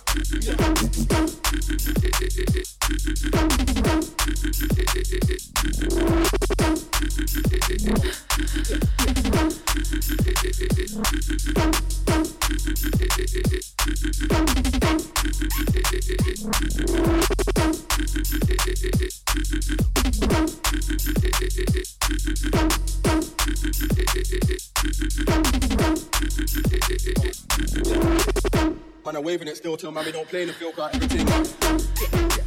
Waving 29.31 29.47
it 29.47 29.55
still 29.55 29.77
till 29.77 29.93
we 29.93 30.11
don't 30.11 30.27
play 30.27 30.41
in 30.41 30.47
the 30.49 30.53
field, 30.53 30.75
got 30.75 30.93
everything. 30.93 32.40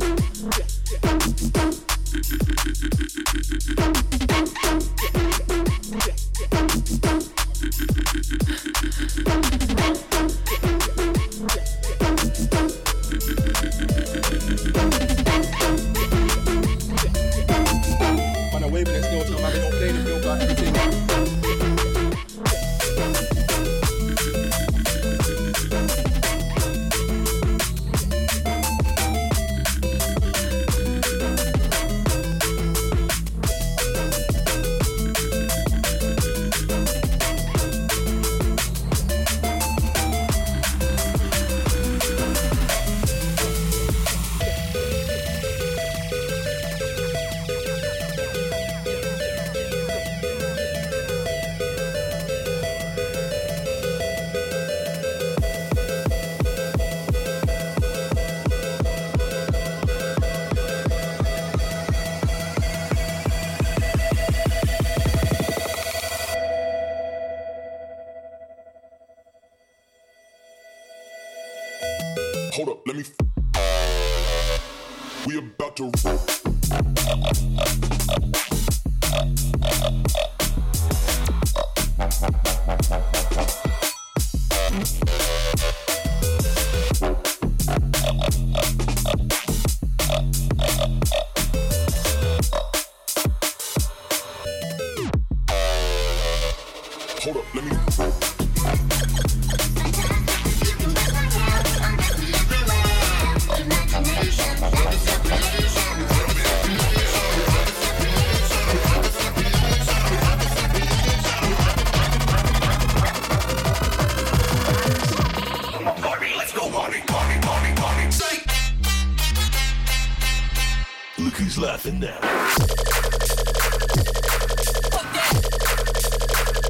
Who's 122.00 122.00
laughing 122.00 122.00
now. 122.00 122.18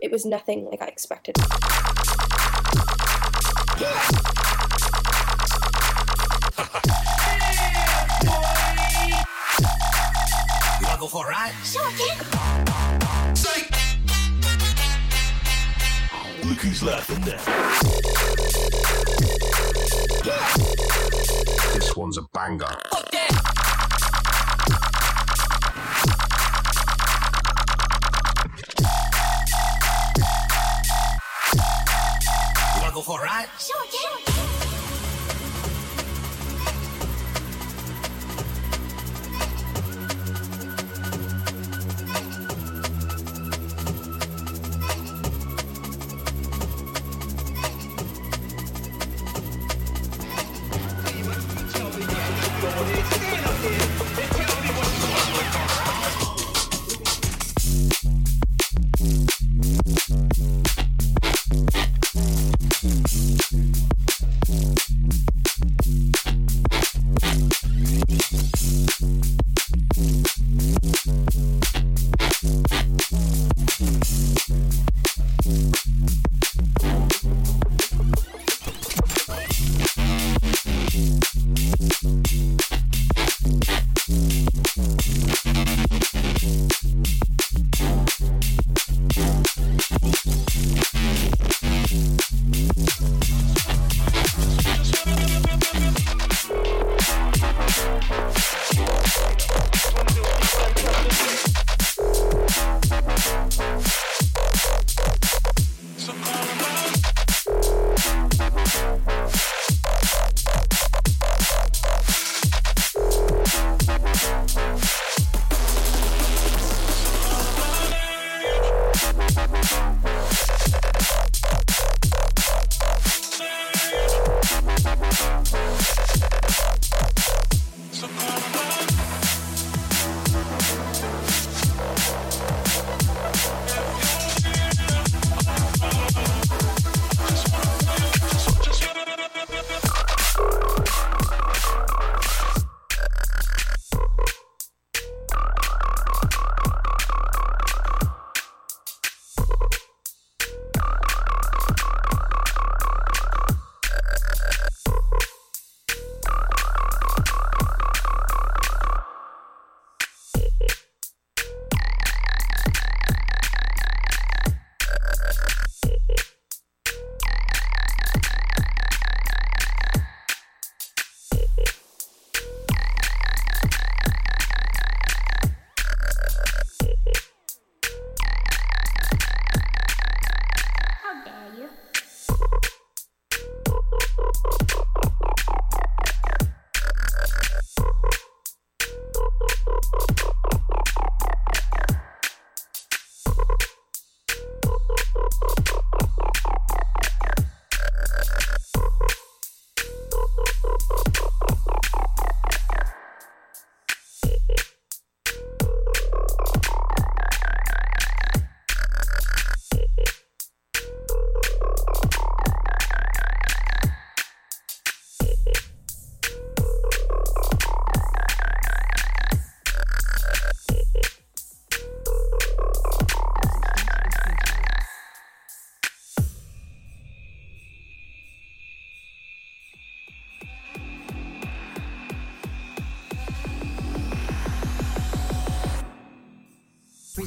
It 0.02 0.10
was 0.10 0.24
nothing 0.26 0.66
like 0.66 0.82
I 0.82 0.86
expected. 0.86 1.36
Go 11.00 11.08
for 11.08 11.26
a 11.26 11.30
ride? 11.30 11.52
Sure, 11.64 11.90
kid. 11.98 12.16
Say. 13.36 13.66
Look 16.48 16.58
who's 16.58 16.82
laughing 16.82 17.20
now. 17.20 17.38
This 21.74 21.94
one's 21.94 22.16
a 22.16 22.22
banger. 22.32 22.74
You 23.12 23.53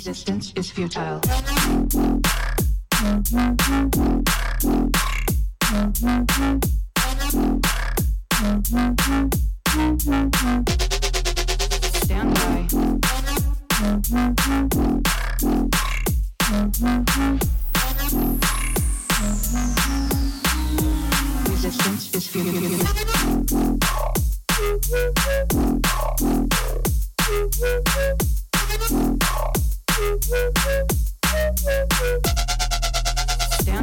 Resistance 0.08 0.54
is 0.56 0.72
futile. 0.72 1.20
Stand 11.92 12.34
by. 12.36 12.68
Resistance 21.50 22.16
is 22.16 22.28
futile. 22.30 22.88
Stand 29.98 30.22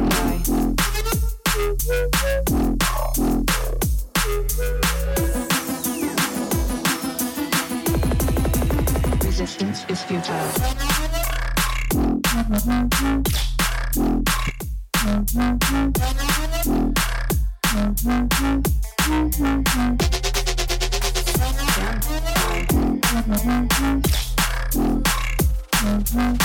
by. 0.09 0.39
Resistance 9.25 9.85
is 9.89 10.01
futile. 10.03 10.85
Futile. 25.85 26.35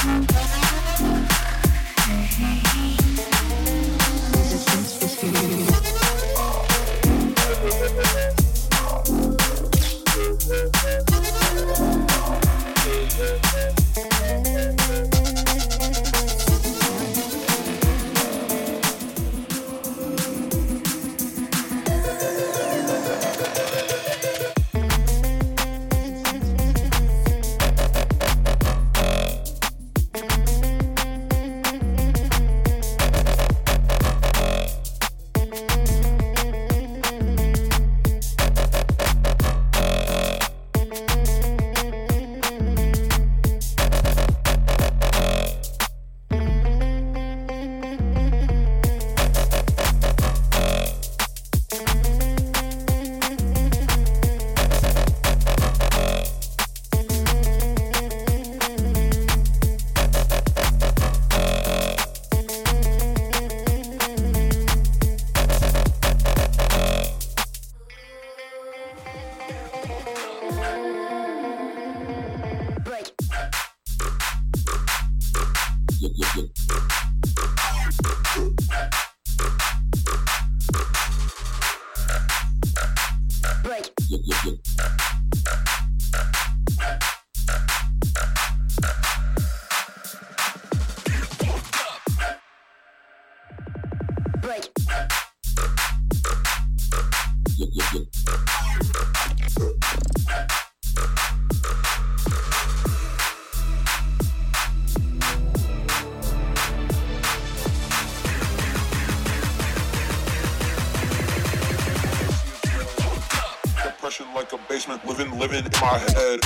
Basement, 114.80 115.06
living, 115.06 115.38
living 115.38 115.62
in 115.62 115.72
my 115.78 115.98
head. 115.98 116.40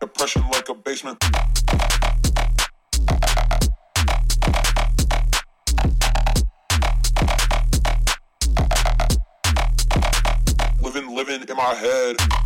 Depression 0.00 0.42
like 0.52 0.68
a 0.68 0.74
basement. 0.74 1.18
Living, 10.80 11.16
living 11.16 11.42
in 11.48 11.56
my 11.56 11.74
head. 11.74 12.41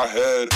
My 0.00 0.06
head. 0.06 0.48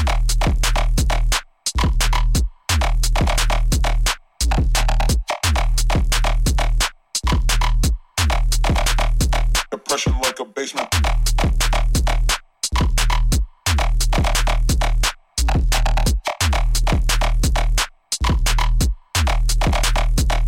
Depression 9.71 10.15
like 10.23 10.41
a 10.41 10.45
basement. 10.47 10.89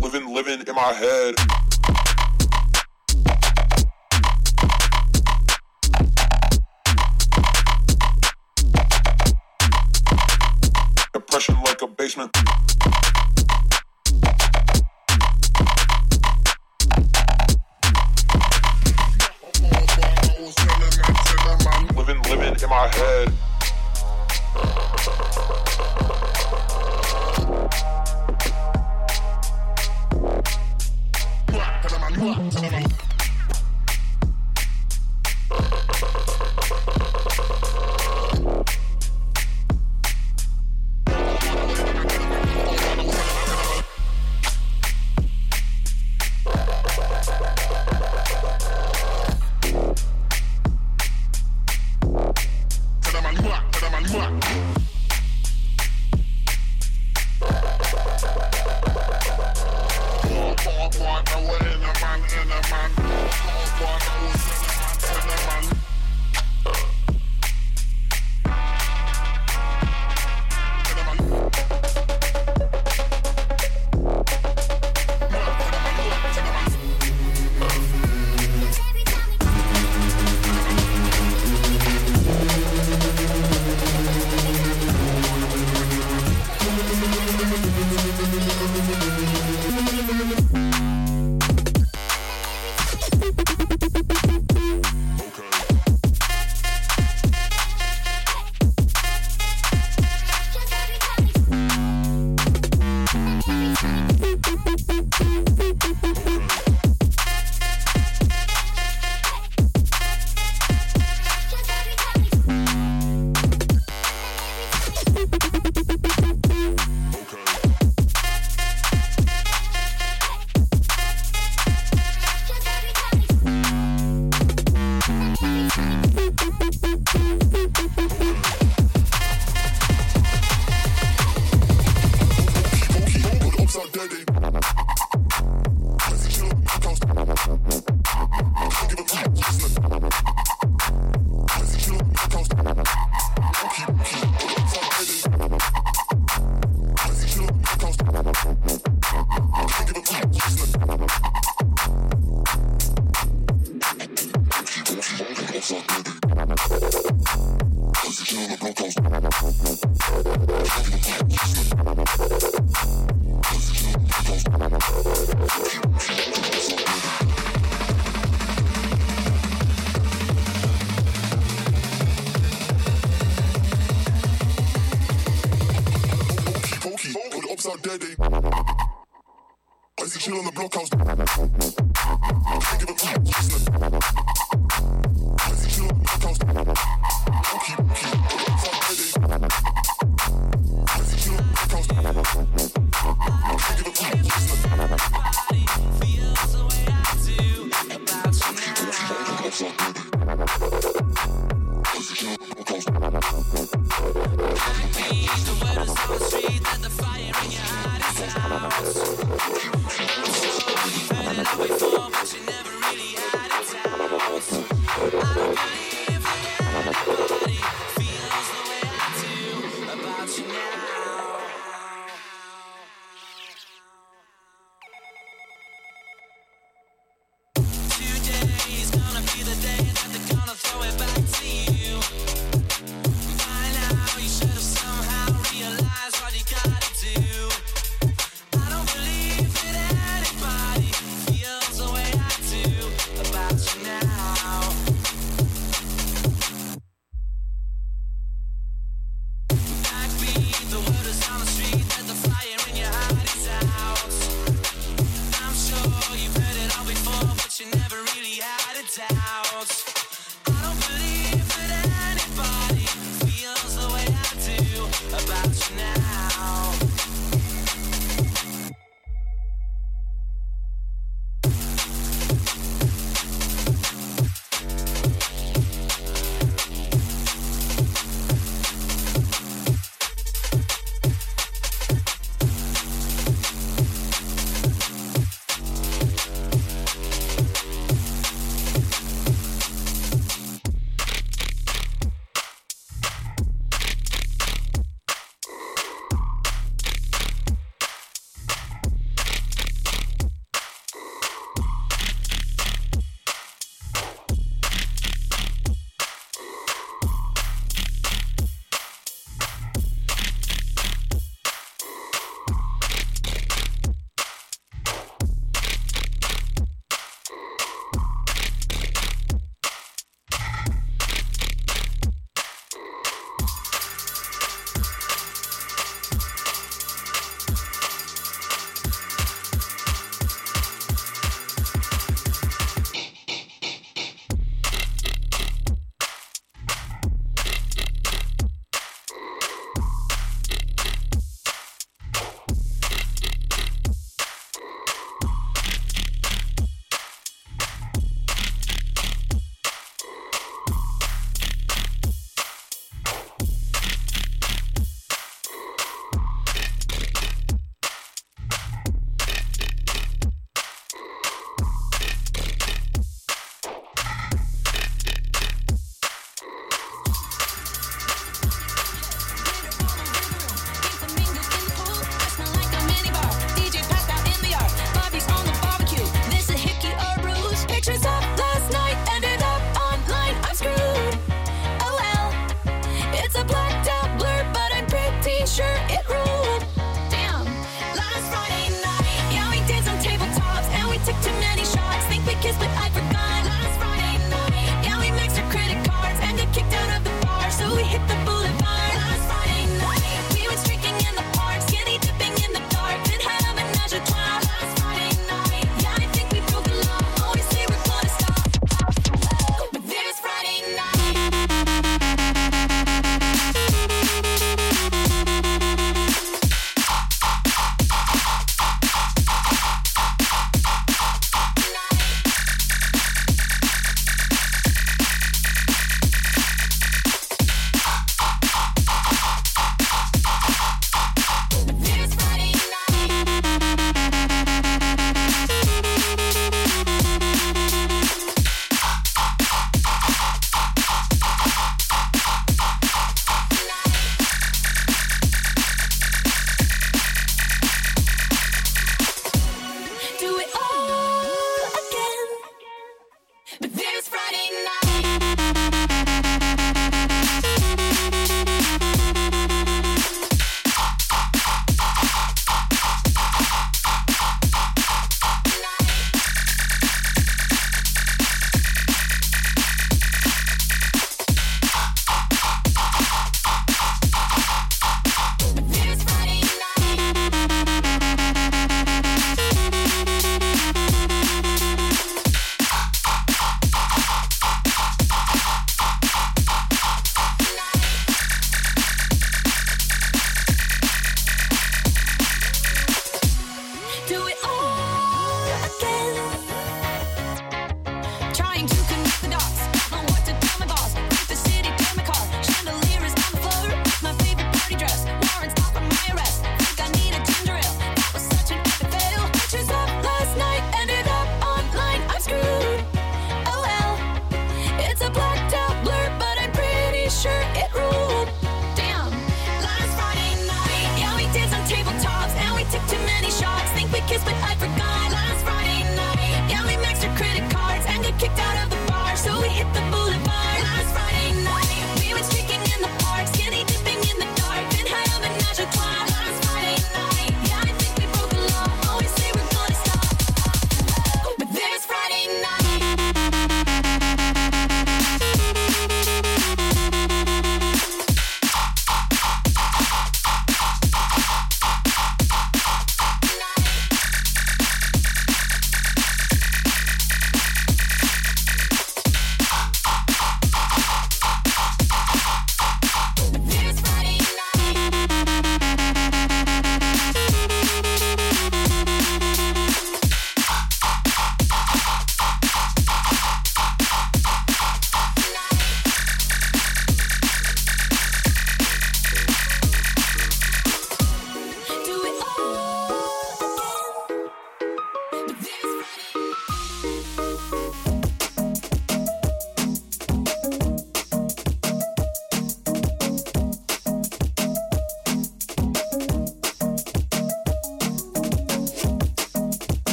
Living, 0.00 0.34
living 0.34 0.60
in 0.66 0.74
my 0.74 0.92
head. 0.92 1.41